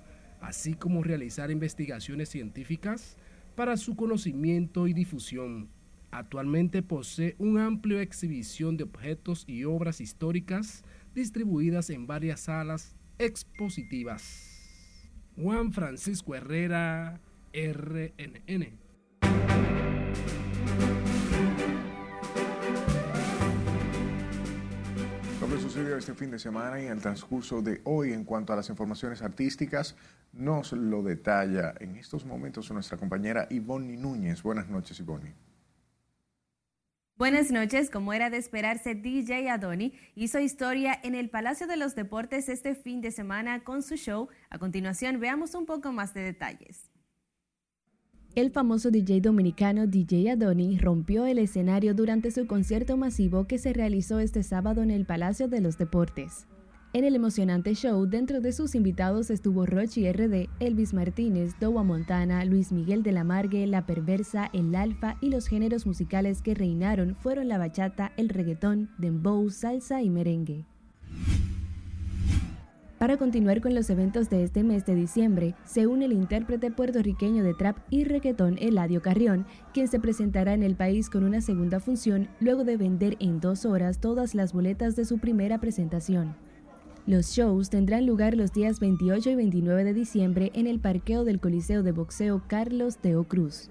[0.41, 3.17] así como realizar investigaciones científicas
[3.57, 5.71] para su conocimiento y difusión.
[6.13, 10.85] Actualmente posee una amplia exhibición de objetos y obras históricas
[11.17, 15.11] distribuidas en varias salas expositivas.
[15.37, 17.21] Juan Francisco Herrera,
[17.53, 18.85] RNN.
[25.55, 28.57] Lo sucedió este fin de semana y en el transcurso de hoy en cuanto a
[28.57, 29.95] las informaciones artísticas
[30.33, 34.43] nos lo detalla en estos momentos nuestra compañera Ivonne Núñez.
[34.43, 35.33] Buenas noches, Ivonne.
[37.17, 41.95] Buenas noches, como era de esperarse, DJ Adoni hizo historia en el Palacio de los
[41.95, 44.27] Deportes este fin de semana con su show.
[44.51, 46.91] A continuación, veamos un poco más de detalles.
[48.35, 53.73] El famoso DJ dominicano DJ Adoni rompió el escenario durante su concierto masivo que se
[53.73, 56.49] realizó este sábado en el Palacio de los Deportes.
[56.95, 62.45] En el emocionante show, dentro de sus invitados estuvo Rochi RD, Elvis Martínez, Dowa Montana,
[62.45, 67.17] Luis Miguel de la Margue, La Perversa, El Alfa y los géneros musicales que reinaron
[67.17, 70.67] fueron la bachata, el reggaetón, dembow, salsa y merengue.
[73.01, 77.43] Para continuar con los eventos de este mes de diciembre, se une el intérprete puertorriqueño
[77.43, 81.81] de trap y reggaetón Eladio Carrión, quien se presentará en el país con una segunda
[81.81, 86.37] función luego de vender en dos horas todas las boletas de su primera presentación.
[87.07, 91.39] Los shows tendrán lugar los días 28 y 29 de diciembre en el parqueo del
[91.39, 93.69] Coliseo de Boxeo Carlos Teo Cruz.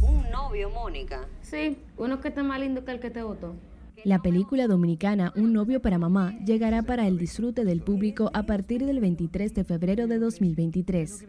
[0.00, 1.26] ¿Un novio, Mónica?
[1.40, 3.56] Sí, uno que está más lindo que el que te votó.
[4.04, 8.84] La película dominicana Un novio para mamá llegará para el disfrute del público a partir
[8.84, 11.24] del 23 de febrero de 2023.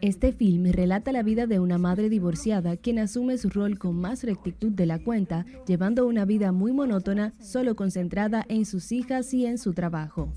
[0.00, 4.24] Este film relata la vida de una madre divorciada quien asume su rol con más
[4.24, 9.46] rectitud de la cuenta, llevando una vida muy monótona, solo concentrada en sus hijas y
[9.46, 10.32] en su trabajo.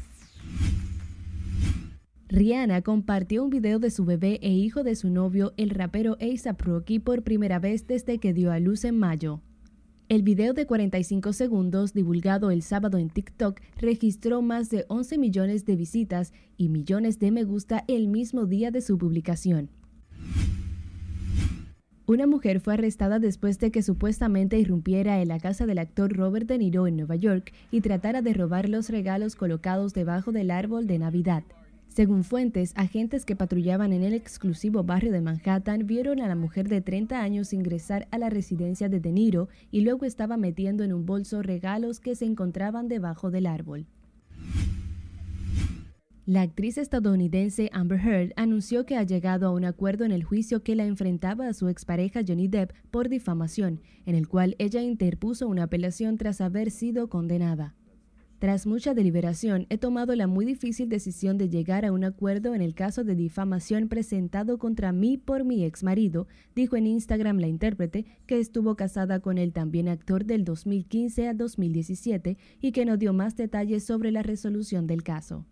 [2.27, 6.61] Rihanna compartió un video de su bebé e hijo de su novio, el rapero A$AP
[6.61, 9.41] Rocky, por primera vez desde que dio a luz en mayo.
[10.09, 15.65] El video de 45 segundos, divulgado el sábado en TikTok, registró más de 11 millones
[15.67, 19.69] de visitas y millones de me gusta el mismo día de su publicación.
[22.07, 26.47] Una mujer fue arrestada después de que supuestamente irrumpiera en la casa del actor Robert
[26.47, 30.87] De Niro en Nueva York y tratara de robar los regalos colocados debajo del árbol
[30.87, 31.43] de Navidad.
[31.89, 36.69] Según fuentes, agentes que patrullaban en el exclusivo barrio de Manhattan vieron a la mujer
[36.69, 40.93] de 30 años ingresar a la residencia de De Niro y luego estaba metiendo en
[40.93, 43.87] un bolso regalos que se encontraban debajo del árbol.
[46.27, 50.61] La actriz estadounidense Amber Heard anunció que ha llegado a un acuerdo en el juicio
[50.61, 55.47] que la enfrentaba a su expareja Johnny Depp por difamación, en el cual ella interpuso
[55.47, 57.73] una apelación tras haber sido condenada.
[58.39, 62.61] Tras mucha deliberación, he tomado la muy difícil decisión de llegar a un acuerdo en
[62.61, 66.25] el caso de difamación presentado contra mí por mi ex marido,
[66.55, 71.37] dijo en Instagram la intérprete, que estuvo casada con el también actor del 2015 al
[71.37, 75.45] 2017 y que no dio más detalles sobre la resolución del caso.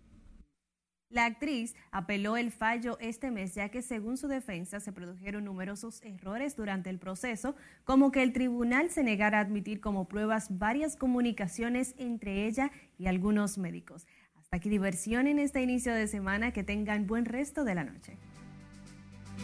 [1.10, 6.02] La actriz apeló el fallo este mes ya que según su defensa se produjeron numerosos
[6.04, 7.56] errores durante el proceso,
[7.86, 13.08] como que el tribunal se negara a admitir como pruebas varias comunicaciones entre ella y
[13.08, 14.06] algunos médicos.
[14.38, 18.18] Hasta aquí diversión en este inicio de semana, que tengan buen resto de la noche.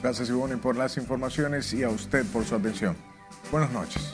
[0.01, 2.97] Gracias Ivonne por las informaciones y a usted por su atención.
[3.51, 4.14] Buenas noches.